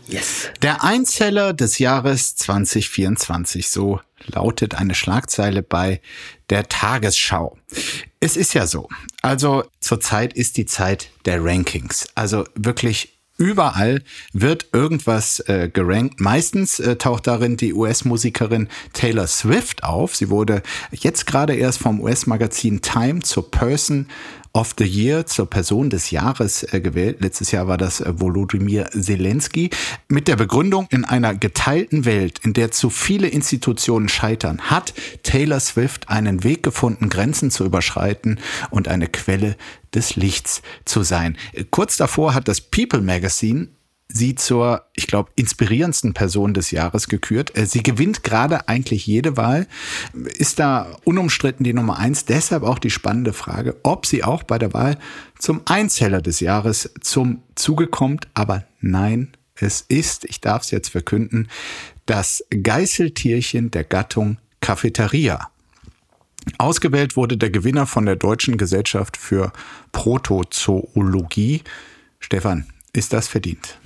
Yes. 0.08 0.48
Der 0.60 0.82
Einzeller 0.82 1.52
des 1.52 1.78
Jahres 1.78 2.34
2024, 2.34 3.68
so 3.68 4.00
lautet 4.26 4.74
eine 4.74 4.94
Schlagzeile 4.94 5.62
bei 5.62 6.00
der 6.48 6.68
Tagesschau. 6.68 7.56
Es 8.18 8.36
ist 8.36 8.54
ja 8.54 8.66
so, 8.66 8.88
also 9.22 9.62
zurzeit 9.78 10.32
ist 10.32 10.56
die 10.56 10.66
Zeit 10.66 11.10
der 11.26 11.44
Rankings, 11.44 12.08
also 12.16 12.44
wirklich 12.56 13.19
Überall 13.40 14.02
wird 14.34 14.66
irgendwas 14.74 15.40
äh, 15.40 15.70
gerankt. 15.72 16.20
Meistens 16.20 16.78
äh, 16.78 16.96
taucht 16.96 17.26
darin 17.26 17.56
die 17.56 17.72
US-Musikerin 17.72 18.68
Taylor 18.92 19.26
Swift 19.26 19.82
auf. 19.82 20.14
Sie 20.14 20.28
wurde 20.28 20.62
jetzt 20.92 21.26
gerade 21.26 21.54
erst 21.54 21.78
vom 21.78 22.02
US-Magazin 22.02 22.82
Time 22.82 23.20
zur 23.20 23.50
Person 23.50 24.08
of 24.52 24.74
the 24.78 24.84
Year 24.84 25.26
zur 25.26 25.48
Person 25.48 25.90
des 25.90 26.10
Jahres 26.10 26.64
äh, 26.72 26.80
gewählt. 26.80 27.20
Letztes 27.20 27.52
Jahr 27.52 27.68
war 27.68 27.78
das 27.78 28.00
äh, 28.00 28.12
Volodymyr 28.20 28.90
Zelensky. 28.90 29.70
Mit 30.08 30.28
der 30.28 30.36
Begründung, 30.36 30.88
in 30.90 31.04
einer 31.04 31.34
geteilten 31.34 32.04
Welt, 32.04 32.40
in 32.42 32.52
der 32.52 32.70
zu 32.70 32.90
viele 32.90 33.28
Institutionen 33.28 34.08
scheitern, 34.08 34.60
hat 34.62 34.92
Taylor 35.22 35.60
Swift 35.60 36.08
einen 36.08 36.42
Weg 36.42 36.62
gefunden, 36.62 37.08
Grenzen 37.08 37.50
zu 37.50 37.64
überschreiten 37.64 38.40
und 38.70 38.88
eine 38.88 39.06
Quelle 39.06 39.56
des 39.94 40.16
Lichts 40.16 40.62
zu 40.84 41.02
sein. 41.02 41.36
Kurz 41.70 41.96
davor 41.96 42.34
hat 42.34 42.48
das 42.48 42.60
People 42.60 43.00
Magazine 43.00 43.68
sie 44.12 44.34
zur, 44.34 44.84
ich 44.94 45.06
glaube, 45.06 45.30
inspirierendsten 45.36 46.14
Person 46.14 46.54
des 46.54 46.70
Jahres 46.70 47.08
gekürt. 47.08 47.56
Äh, 47.56 47.66
sie 47.66 47.82
gewinnt 47.82 48.22
gerade 48.22 48.68
eigentlich 48.68 49.06
jede 49.06 49.36
Wahl, 49.36 49.66
ist 50.38 50.58
da 50.58 50.96
unumstritten 51.04 51.64
die 51.64 51.72
Nummer 51.72 51.98
eins. 51.98 52.24
Deshalb 52.24 52.62
auch 52.62 52.78
die 52.78 52.90
spannende 52.90 53.32
Frage, 53.32 53.76
ob 53.82 54.06
sie 54.06 54.24
auch 54.24 54.42
bei 54.42 54.58
der 54.58 54.72
Wahl 54.74 54.98
zum 55.38 55.62
Einzeller 55.66 56.22
des 56.22 56.40
Jahres 56.40 56.92
zum 57.00 57.42
Zuge 57.54 57.86
kommt. 57.86 58.28
Aber 58.34 58.64
nein, 58.80 59.32
es 59.54 59.84
ist, 59.88 60.24
ich 60.24 60.40
darf 60.40 60.62
es 60.62 60.70
jetzt 60.70 60.90
verkünden, 60.90 61.48
das 62.06 62.44
Geißeltierchen 62.50 63.70
der 63.70 63.84
Gattung 63.84 64.38
Cafeteria. 64.60 65.50
Ausgewählt 66.58 67.16
wurde 67.16 67.36
der 67.36 67.50
Gewinner 67.50 67.86
von 67.86 68.06
der 68.06 68.16
Deutschen 68.16 68.56
Gesellschaft 68.56 69.16
für 69.16 69.52
Protozoologie. 69.92 71.62
Stefan, 72.18 72.66
ist 72.92 73.12
das 73.12 73.28
verdient? 73.28 73.78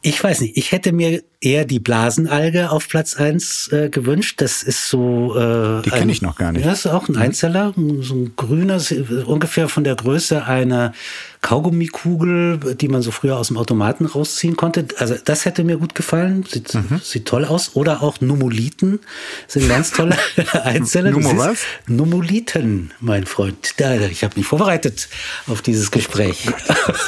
Ich 0.00 0.22
weiß 0.22 0.42
nicht, 0.42 0.56
ich 0.56 0.70
hätte 0.70 0.92
mir 0.92 1.24
eher 1.40 1.64
die 1.64 1.80
Blasenalge 1.80 2.70
auf 2.70 2.88
Platz 2.88 3.16
eins 3.16 3.68
äh, 3.72 3.88
gewünscht. 3.90 4.40
Das 4.40 4.62
ist 4.62 4.88
so. 4.88 5.36
Äh, 5.36 5.82
die 5.82 5.90
kenne 5.90 6.12
ich 6.12 6.22
noch 6.22 6.36
gar 6.36 6.52
nicht. 6.52 6.64
Das 6.64 6.80
ist 6.80 6.86
auch 6.86 7.08
ein 7.08 7.16
mhm. 7.16 7.22
Einzeller, 7.22 7.74
so 8.00 8.14
ein 8.14 8.32
grüner, 8.36 8.80
ungefähr 9.26 9.68
von 9.68 9.82
der 9.82 9.96
Größe 9.96 10.44
einer 10.44 10.92
Kaugummikugel, 11.40 12.74
die 12.74 12.88
man 12.88 13.02
so 13.02 13.10
früher 13.10 13.36
aus 13.36 13.48
dem 13.48 13.56
Automaten 13.56 14.06
rausziehen 14.06 14.56
konnte. 14.56 14.86
Also 14.98 15.14
das 15.24 15.44
hätte 15.44 15.62
mir 15.62 15.76
gut 15.76 15.94
gefallen. 15.94 16.44
Sieht, 16.48 16.74
mhm. 16.74 17.00
sieht 17.02 17.26
toll 17.26 17.44
aus. 17.44 17.74
Oder 17.74 18.02
auch 18.02 18.20
Numuliten 18.20 18.98
sind 19.46 19.68
ganz 19.68 19.92
tolle 19.92 20.16
Einzeller. 20.64 21.12
Numo 21.12 21.36
was? 21.36 21.60
Numuliten, 21.86 22.92
mein 23.00 23.24
Freund. 23.26 23.74
Ich 24.10 24.24
habe 24.24 24.34
mich 24.36 24.46
vorbereitet 24.46 25.08
auf 25.46 25.62
dieses 25.62 25.90
Gespräch. 25.90 26.46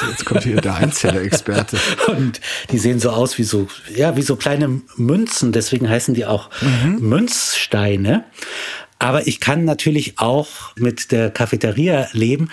Jetzt 0.09 0.25
kommt 0.25 0.43
hier 0.43 0.61
der 0.61 0.75
Einzeller-Experte. 0.75 1.77
Und 2.07 2.39
die 2.71 2.77
sehen 2.77 2.99
so 2.99 3.09
aus 3.09 3.37
wie 3.37 3.43
so, 3.43 3.67
ja, 3.93 4.15
wie 4.15 4.21
so 4.21 4.37
kleine 4.37 4.81
Münzen. 4.95 5.51
Deswegen 5.51 5.89
heißen 5.89 6.13
die 6.13 6.25
auch 6.25 6.49
mhm. 6.61 6.99
Münzsteine. 6.99 8.23
Aber 8.97 9.27
ich 9.27 9.39
kann 9.39 9.65
natürlich 9.65 10.19
auch 10.19 10.75
mit 10.77 11.11
der 11.11 11.31
Cafeteria 11.31 12.07
leben. 12.13 12.49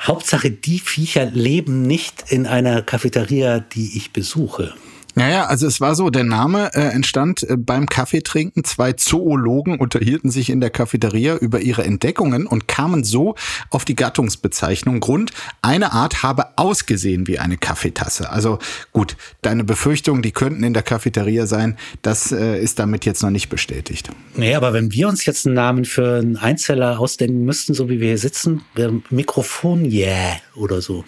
Hauptsache, 0.00 0.50
die 0.50 0.78
Viecher 0.78 1.26
leben 1.26 1.82
nicht 1.82 2.32
in 2.32 2.46
einer 2.46 2.80
Cafeteria, 2.80 3.60
die 3.60 3.98
ich 3.98 4.12
besuche. 4.12 4.74
Naja, 5.20 5.44
also 5.44 5.66
es 5.66 5.82
war 5.82 5.94
so, 5.94 6.08
der 6.08 6.24
Name 6.24 6.70
äh, 6.72 6.80
entstand 6.80 7.42
äh, 7.42 7.58
beim 7.58 7.90
Kaffeetrinken. 7.90 8.64
Zwei 8.64 8.94
Zoologen 8.94 9.78
unterhielten 9.78 10.30
sich 10.30 10.48
in 10.48 10.62
der 10.62 10.70
Cafeteria 10.70 11.36
über 11.36 11.60
ihre 11.60 11.84
Entdeckungen 11.84 12.46
und 12.46 12.68
kamen 12.68 13.04
so 13.04 13.34
auf 13.68 13.84
die 13.84 13.94
Gattungsbezeichnung. 13.94 14.98
Grund, 15.00 15.32
eine 15.60 15.92
Art 15.92 16.22
habe 16.22 16.56
ausgesehen 16.56 17.26
wie 17.26 17.38
eine 17.38 17.58
Kaffeetasse. 17.58 18.30
Also 18.30 18.60
gut, 18.92 19.18
deine 19.42 19.62
Befürchtungen, 19.62 20.22
die 20.22 20.32
könnten 20.32 20.64
in 20.64 20.72
der 20.72 20.82
Cafeteria 20.82 21.44
sein, 21.44 21.76
das 22.00 22.32
äh, 22.32 22.58
ist 22.58 22.78
damit 22.78 23.04
jetzt 23.04 23.22
noch 23.22 23.28
nicht 23.28 23.50
bestätigt. 23.50 24.08
Nee, 24.36 24.54
aber 24.54 24.72
wenn 24.72 24.90
wir 24.90 25.06
uns 25.06 25.26
jetzt 25.26 25.44
einen 25.44 25.54
Namen 25.54 25.84
für 25.84 26.20
einen 26.20 26.38
Einzeller 26.38 26.98
ausdenken 26.98 27.44
müssten, 27.44 27.74
so 27.74 27.90
wie 27.90 28.00
wir 28.00 28.08
hier 28.08 28.16
sitzen, 28.16 28.62
Mikrofon, 29.10 29.84
yeah, 29.84 30.38
oder 30.54 30.80
so. 30.80 31.04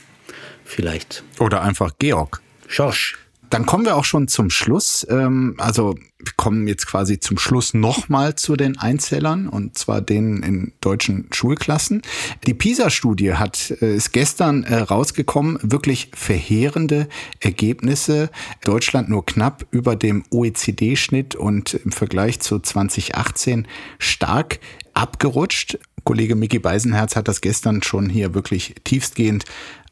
Vielleicht. 0.66 1.25
Oder 1.38 1.62
einfach 1.62 1.92
Georg. 1.98 2.42
Schorsch. 2.68 3.22
Dann 3.53 3.67
kommen 3.67 3.85
wir 3.85 3.97
auch 3.97 4.07
schon 4.07 4.29
zum 4.29 4.49
Schluss. 4.49 5.07
Ähm, 5.11 5.57
also 5.59 5.95
wir 6.19 6.33
kommen 6.37 6.67
jetzt 6.67 6.87
quasi 6.87 7.21
zum 7.21 7.37
Schluss 7.37 7.75
nochmal 7.75 8.35
zu 8.35 8.57
den 8.57 8.79
Einzellern 8.79 9.47
und 9.47 9.77
zwar 9.77 10.01
denen 10.01 10.43
in 10.43 10.73
deutschen 10.81 11.29
Schulklassen. 11.33 12.01
Die 12.47 12.55
PISA-Studie 12.55 13.35
hat 13.35 13.71
äh, 13.83 13.95
ist 13.95 14.12
gestern 14.12 14.65
äh, 14.65 14.77
rausgekommen, 14.77 15.59
wirklich 15.62 16.11
verheerende 16.15 17.09
Ergebnisse. 17.41 18.31
Deutschland 18.65 19.11
nur 19.11 19.27
knapp 19.27 19.67
über 19.71 19.97
dem 19.97 20.25
OECD-Schnitt 20.31 21.35
und 21.35 21.75
im 21.75 21.93
Vergleich 21.93 22.41
zu 22.41 22.59
2018 22.59 23.69
stark 23.99 24.61
abgerutscht. 24.95 25.79
Kollege 26.05 26.37
Micky 26.37 26.59
Beisenherz 26.59 27.17
hat 27.17 27.29
das 27.29 27.43
gestern 27.43 27.83
schon 27.83 28.09
hier 28.09 28.33
wirklich 28.33 28.77
tiefstgehend 28.85 29.45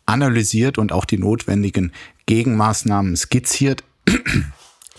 analysiert 0.07 0.79
und 0.79 0.92
auch 0.92 1.05
die 1.05 1.18
notwendigen 1.18 1.92
Gegenmaßnahmen 2.31 3.16
skizziert. 3.16 3.83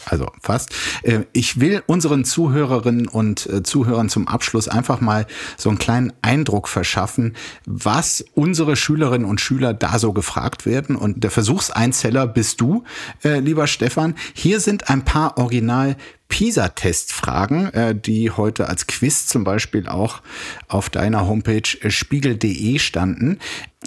Also 0.06 0.32
fast. 0.42 0.72
Äh, 1.04 1.26
ich 1.32 1.60
will 1.60 1.84
unseren 1.86 2.26
Zuhörerinnen 2.26 3.08
und 3.08 3.46
äh, 3.46 3.62
Zuhörern 3.62 4.10
zum 4.10 4.28
Abschluss 4.28 4.68
einfach 4.68 5.00
mal 5.00 5.28
so 5.58 5.70
einen 5.70 5.78
kleinen 5.78 6.12
Eindruck 6.24 6.68
verschaffen, 6.68 7.36
was 7.68 8.26
unsere 8.34 8.76
Schülerinnen 8.76 9.28
und 9.28 9.40
Schüler 9.40 9.76
da 9.76 10.00
so 10.00 10.12
gefragt 10.12 10.66
werden. 10.66 10.96
Und 10.96 11.24
der 11.24 11.30
Versuchseinzeller 11.30 12.26
bist 12.26 12.62
du, 12.62 12.84
äh, 13.24 13.42
lieber 13.42 13.68
Stefan. 13.68 14.16
Hier 14.34 14.60
sind 14.60 14.90
ein 14.90 15.06
paar 15.06 15.38
Original 15.38 15.96
PISA-Testfragen, 16.30 18.02
die 18.02 18.32
heute 18.32 18.70
als 18.70 18.88
Quiz 18.88 19.28
zum 19.28 19.44
Beispiel 19.44 19.88
auch 19.88 20.22
auf 20.68 20.90
deiner 20.90 21.28
Homepage 21.28 21.92
spiegel.de 21.92 22.80
standen. 22.80 23.38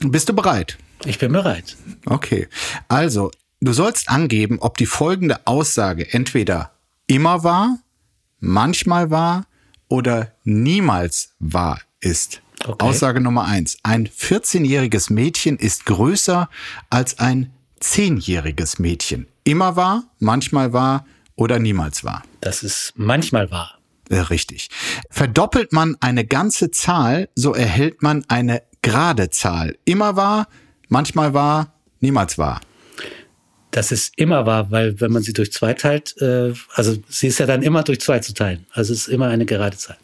Bist 0.01 0.29
du 0.29 0.35
bereit? 0.35 0.79
Ich 1.05 1.19
bin 1.19 1.33
bereit. 1.33 1.77
Okay. 2.07 2.49
Also, 2.89 3.31
du 3.61 3.73
sollst 3.73 4.09
angeben, 4.09 4.59
ob 4.61 4.77
die 4.77 4.87
folgende 4.87 5.47
Aussage 5.47 6.13
entweder 6.13 6.73
immer 7.07 7.45
wahr, 7.45 7.79
manchmal 8.41 9.11
wahr 9.11 9.47
oder 9.89 10.33
niemals 10.45 11.35
wahr 11.39 11.81
ist. 12.01 12.41
Okay. 12.65 12.85
Aussage 12.85 13.21
Nummer 13.21 13.45
eins. 13.45 13.77
Ein 13.83 14.09
14-jähriges 14.09 15.13
Mädchen 15.13 15.59
ist 15.59 15.87
größer 15.87 16.49
als 16.89 17.19
ein 17.19 17.53
10-jähriges 17.81 18.81
Mädchen. 18.81 19.27
Immer 19.45 19.77
wahr, 19.77 20.05
manchmal 20.19 20.73
wahr 20.73 21.05
oder 21.37 21.59
niemals 21.59 22.05
wahr? 22.05 22.23
Das 22.41 22.63
ist 22.63 22.95
manchmal 22.97 23.51
wahr. 23.51 23.79
Äh, 24.09 24.19
richtig. 24.19 24.69
Verdoppelt 25.11 25.73
man 25.73 25.97
eine 26.01 26.25
ganze 26.25 26.71
Zahl, 26.71 27.29
so 27.35 27.55
erhält 27.55 28.03
man 28.03 28.25
eine 28.29 28.63
gerade 28.83 29.31
Zahl. 29.31 29.77
Immer 29.85 30.17
wahr, 30.17 30.49
manchmal 30.89 31.35
wahr, 31.35 31.75
niemals 32.01 32.39
wahr. 32.39 32.61
Das 33.71 33.91
ist 33.91 34.17
immer 34.17 34.47
wahr, 34.47 34.71
weil 34.71 35.01
wenn 35.01 35.11
man 35.11 35.23
sie 35.23 35.33
durch 35.33 35.53
zwei 35.53 35.75
teilt, 35.75 36.17
äh, 36.21 36.53
also 36.75 36.97
sie 37.09 37.27
ist 37.27 37.41
ja 37.41 37.47
dann 37.47 37.63
immer 37.63 37.83
durch 37.83 38.01
zwei 38.01 38.21
zu 38.21 38.33
teilen. 38.33 38.67
Also 38.73 38.93
es 38.93 39.01
ist 39.01 39.09
immer 39.09 39.29
eine 39.29 39.47
gerade 39.47 39.77
Zahl. 39.77 39.97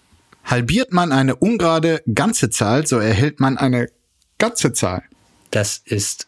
Halbiert 0.44 0.92
man 0.92 1.12
eine 1.12 1.36
ungerade 1.36 2.02
ganze 2.12 2.50
Zahl, 2.50 2.86
so 2.86 2.98
erhält 2.98 3.38
man 3.38 3.58
eine 3.58 3.88
ganze 4.38 4.72
Zahl. 4.72 5.04
Das 5.52 5.80
ist 5.84 6.26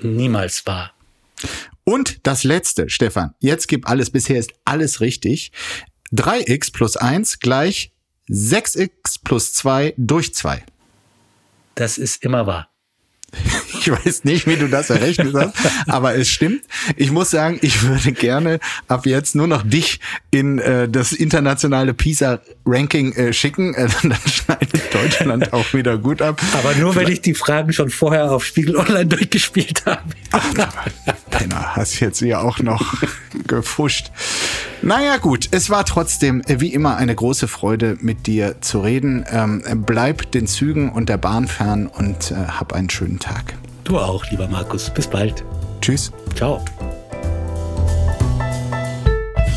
niemals 0.00 0.66
wahr. 0.66 0.92
Und 1.84 2.26
das 2.26 2.42
letzte, 2.42 2.88
Stefan, 2.90 3.34
jetzt 3.38 3.68
gib 3.68 3.88
alles, 3.88 4.10
bisher 4.10 4.38
ist 4.38 4.52
alles 4.64 5.00
richtig. 5.00 5.52
3x 6.12 6.72
plus 6.72 6.96
1 6.96 7.38
gleich 7.38 7.92
6x 8.28 9.20
plus 9.22 9.52
2 9.52 9.94
durch 9.96 10.34
2. 10.34 10.64
Das 11.76 11.98
ist 11.98 12.24
immer 12.24 12.46
wahr. 12.46 12.68
Ich 13.78 13.92
weiß 13.92 14.24
nicht, 14.24 14.48
wie 14.48 14.56
du 14.56 14.68
das 14.68 14.90
errechnet 14.90 15.32
hast, 15.34 15.54
aber 15.86 16.16
es 16.16 16.28
stimmt. 16.28 16.62
Ich 16.96 17.12
muss 17.12 17.30
sagen, 17.30 17.58
ich 17.62 17.84
würde 17.84 18.10
gerne 18.10 18.58
ab 18.88 19.06
jetzt 19.06 19.36
nur 19.36 19.46
noch 19.46 19.62
dich 19.62 20.00
in 20.32 20.58
äh, 20.58 20.88
das 20.88 21.12
internationale 21.12 21.94
PISA-Ranking 21.94 23.12
äh, 23.12 23.32
schicken. 23.32 23.74
Äh, 23.74 23.88
dann 24.02 24.16
schneidet 24.26 24.92
Deutschland 24.92 25.52
auch 25.52 25.72
wieder 25.72 25.98
gut 25.98 26.20
ab. 26.20 26.42
Aber 26.54 26.74
nur, 26.74 26.96
wenn 26.96 27.08
ich 27.08 27.20
die 27.20 27.34
Fragen 27.34 27.72
schon 27.72 27.90
vorher 27.90 28.32
auf 28.32 28.44
Spiegel 28.44 28.76
Online 28.76 29.06
durchgespielt 29.06 29.86
habe. 29.86 30.02
Ach, 30.32 30.44
Penner, 31.30 31.76
hast 31.76 32.00
jetzt 32.00 32.18
hier 32.18 32.40
auch 32.40 32.58
noch 32.58 33.02
gefuscht. 33.46 34.10
Naja 34.82 35.16
gut, 35.16 35.48
es 35.50 35.70
war 35.70 35.84
trotzdem 35.84 36.42
äh, 36.46 36.60
wie 36.60 36.72
immer 36.72 36.96
eine 36.96 37.14
große 37.14 37.48
Freude, 37.48 37.96
mit 38.00 38.26
dir 38.26 38.60
zu 38.60 38.80
reden. 38.80 39.24
Ähm, 39.30 39.62
bleib 39.86 40.30
den 40.32 40.46
Zügen 40.46 40.90
und 40.90 41.08
der 41.08 41.16
Bahn 41.16 41.48
fern 41.48 41.86
und 41.86 42.30
äh, 42.30 42.34
hab 42.34 42.72
einen 42.72 42.90
schönen 42.90 43.18
Tag. 43.18 43.54
Du 43.84 43.98
auch, 43.98 44.28
lieber 44.30 44.48
Markus. 44.48 44.90
Bis 44.90 45.06
bald. 45.06 45.44
Tschüss. 45.80 46.12
Ciao. 46.34 46.64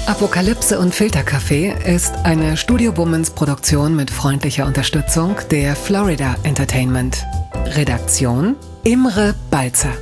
Apokalypse 0.09 0.79
und 0.79 0.93
Filterkaffee 0.93 1.75
ist 1.85 2.13
eine 2.23 2.57
Studio 2.57 2.97
Womans 2.97 3.29
Produktion 3.29 3.95
mit 3.95 4.09
freundlicher 4.09 4.65
Unterstützung 4.65 5.35
der 5.51 5.75
Florida 5.75 6.35
Entertainment. 6.43 7.25
Redaktion 7.75 8.55
Imre 8.83 9.35
Balzer. 9.51 9.93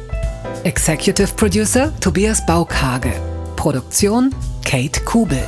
Executive 0.64 1.34
Producer 1.36 1.92
Tobias 2.00 2.46
Baukage. 2.46 3.37
Produktion 3.58 4.34
Kate 4.64 5.01
Kubel. 5.03 5.43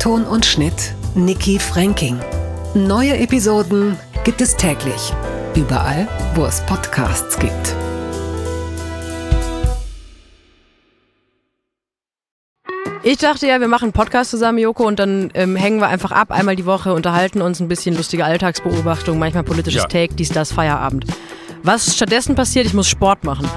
Ton 0.00 0.24
und 0.24 0.44
Schnitt 0.44 0.94
Nikki 1.14 1.58
Franking. 1.60 2.18
Neue 2.74 3.16
Episoden 3.18 3.96
gibt 4.24 4.40
es 4.40 4.56
täglich. 4.56 5.12
Überall, 5.54 6.08
wo 6.34 6.46
es 6.46 6.60
Podcasts 6.62 7.38
gibt. 7.38 7.76
Ich 13.02 13.18
dachte 13.18 13.46
ja, 13.46 13.60
wir 13.60 13.68
machen 13.68 13.84
einen 13.84 13.92
Podcast 13.92 14.30
zusammen, 14.30 14.58
Joko, 14.58 14.86
und 14.86 14.98
dann 14.98 15.30
ähm, 15.34 15.54
hängen 15.56 15.80
wir 15.80 15.88
einfach 15.88 16.12
ab, 16.12 16.30
einmal 16.30 16.56
die 16.56 16.66
Woche, 16.66 16.92
unterhalten 16.92 17.40
uns 17.40 17.60
ein 17.60 17.68
bisschen 17.68 17.96
lustige 17.96 18.24
Alltagsbeobachtung, 18.24 19.18
manchmal 19.18 19.42
politisches 19.42 19.82
Ja. 19.82 19.88
Take, 19.88 20.14
dies, 20.14 20.30
das, 20.30 20.52
Feierabend. 20.52 21.06
Was 21.62 21.94
stattdessen 21.94 22.34
passiert, 22.34 22.66
ich 22.66 22.74
muss 22.74 22.88
Sport 22.88 23.24
machen. 23.24 23.48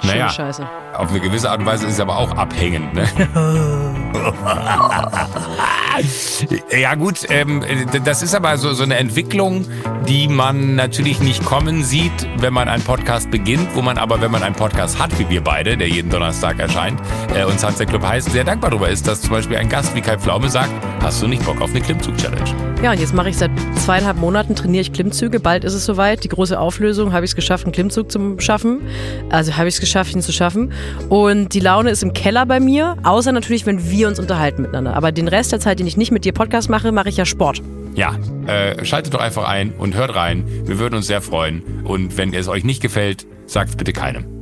Schöne 0.00 0.12
Naja. 0.14 0.28
Scheiße. 0.28 0.68
Auf 1.00 1.08
eine 1.08 1.20
gewisse 1.20 1.50
Art 1.50 1.60
und 1.60 1.66
Weise 1.66 1.86
ist 1.86 1.94
es 1.94 2.00
aber 2.00 2.18
auch 2.18 2.36
abhängend. 2.36 2.92
Ne? 2.92 3.08
ja 6.78 6.94
gut, 6.94 7.26
ähm, 7.28 7.64
das 8.04 8.22
ist 8.22 8.34
aber 8.34 8.56
so, 8.58 8.72
so 8.72 8.82
eine 8.82 8.96
Entwicklung, 8.96 9.64
die 10.08 10.28
man 10.28 10.74
natürlich 10.74 11.20
nicht 11.20 11.44
kommen 11.44 11.84
sieht, 11.84 12.12
wenn 12.38 12.52
man 12.52 12.68
einen 12.68 12.82
Podcast 12.82 13.30
beginnt, 13.30 13.68
wo 13.74 13.82
man 13.82 13.98
aber, 13.98 14.20
wenn 14.20 14.30
man 14.30 14.42
einen 14.42 14.54
Podcast 14.54 14.98
hat, 14.98 15.18
wie 15.18 15.28
wir 15.28 15.42
beide, 15.42 15.76
der 15.76 15.88
jeden 15.88 16.10
Donnerstag 16.10 16.58
erscheint 16.58 17.00
äh, 17.34 17.44
und 17.44 17.60
Sunset 17.60 17.88
Club 17.88 18.04
heißt, 18.06 18.30
sehr 18.30 18.44
dankbar 18.44 18.70
darüber 18.70 18.88
ist, 18.88 19.06
dass 19.06 19.22
zum 19.22 19.30
Beispiel 19.30 19.56
ein 19.56 19.68
Gast 19.68 19.94
wie 19.94 20.00
Kai 20.00 20.18
Pflaume 20.18 20.48
sagt, 20.48 20.72
hast 21.02 21.22
du 21.22 21.26
nicht 21.26 21.44
Bock 21.44 21.60
auf 21.60 21.70
eine 21.70 21.80
Klimmzug-Challenge? 21.80 22.70
Ja, 22.82 22.92
und 22.92 22.98
jetzt 22.98 23.12
mache 23.12 23.28
ich 23.28 23.36
seit 23.36 23.50
zweieinhalb 23.76 24.16
Monaten, 24.16 24.54
trainiere 24.54 24.80
ich 24.80 24.92
Klimmzüge. 24.94 25.38
Bald 25.38 25.64
ist 25.64 25.74
es 25.74 25.84
soweit. 25.84 26.24
Die 26.24 26.28
große 26.28 26.58
Auflösung, 26.58 27.12
habe 27.12 27.26
ich 27.26 27.32
es 27.32 27.34
geschafft, 27.34 27.66
einen 27.66 27.72
Klimmzug 27.72 28.10
zu 28.10 28.36
schaffen. 28.38 28.80
Also 29.28 29.58
habe 29.58 29.68
ich 29.68 29.74
es 29.74 29.80
geschafft, 29.80 30.14
ihn 30.14 30.22
zu 30.22 30.32
schaffen. 30.32 30.72
Und 31.10 31.52
die 31.52 31.60
Laune 31.60 31.90
ist 31.90 32.02
im 32.02 32.14
Keller 32.14 32.46
bei 32.46 32.58
mir, 32.58 32.96
außer 33.02 33.32
natürlich, 33.32 33.66
wenn 33.66 33.90
wir 33.90 34.08
uns 34.08 34.18
unterhalten 34.18 34.62
miteinander. 34.62 34.96
Aber 34.96 35.12
den 35.12 35.28
Rest 35.28 35.52
der 35.52 35.60
Zeit, 35.60 35.78
den 35.78 35.86
ich 35.90 35.96
nicht 35.96 36.10
mit 36.10 36.24
dir 36.24 36.32
Podcast 36.32 36.70
mache, 36.70 36.92
mache 36.92 37.08
ich 37.08 37.16
ja 37.16 37.26
Sport. 37.26 37.62
Ja, 37.94 38.16
äh, 38.46 38.84
schaltet 38.84 39.14
doch 39.14 39.20
einfach 39.20 39.44
ein 39.44 39.72
und 39.72 39.94
hört 39.94 40.14
rein. 40.14 40.44
Wir 40.64 40.78
würden 40.78 40.94
uns 40.94 41.06
sehr 41.08 41.20
freuen. 41.20 41.82
Und 41.84 42.16
wenn 42.16 42.32
es 42.32 42.48
euch 42.48 42.64
nicht 42.64 42.80
gefällt, 42.80 43.26
sagt 43.46 43.76
bitte 43.76 43.92
keinem. 43.92 44.39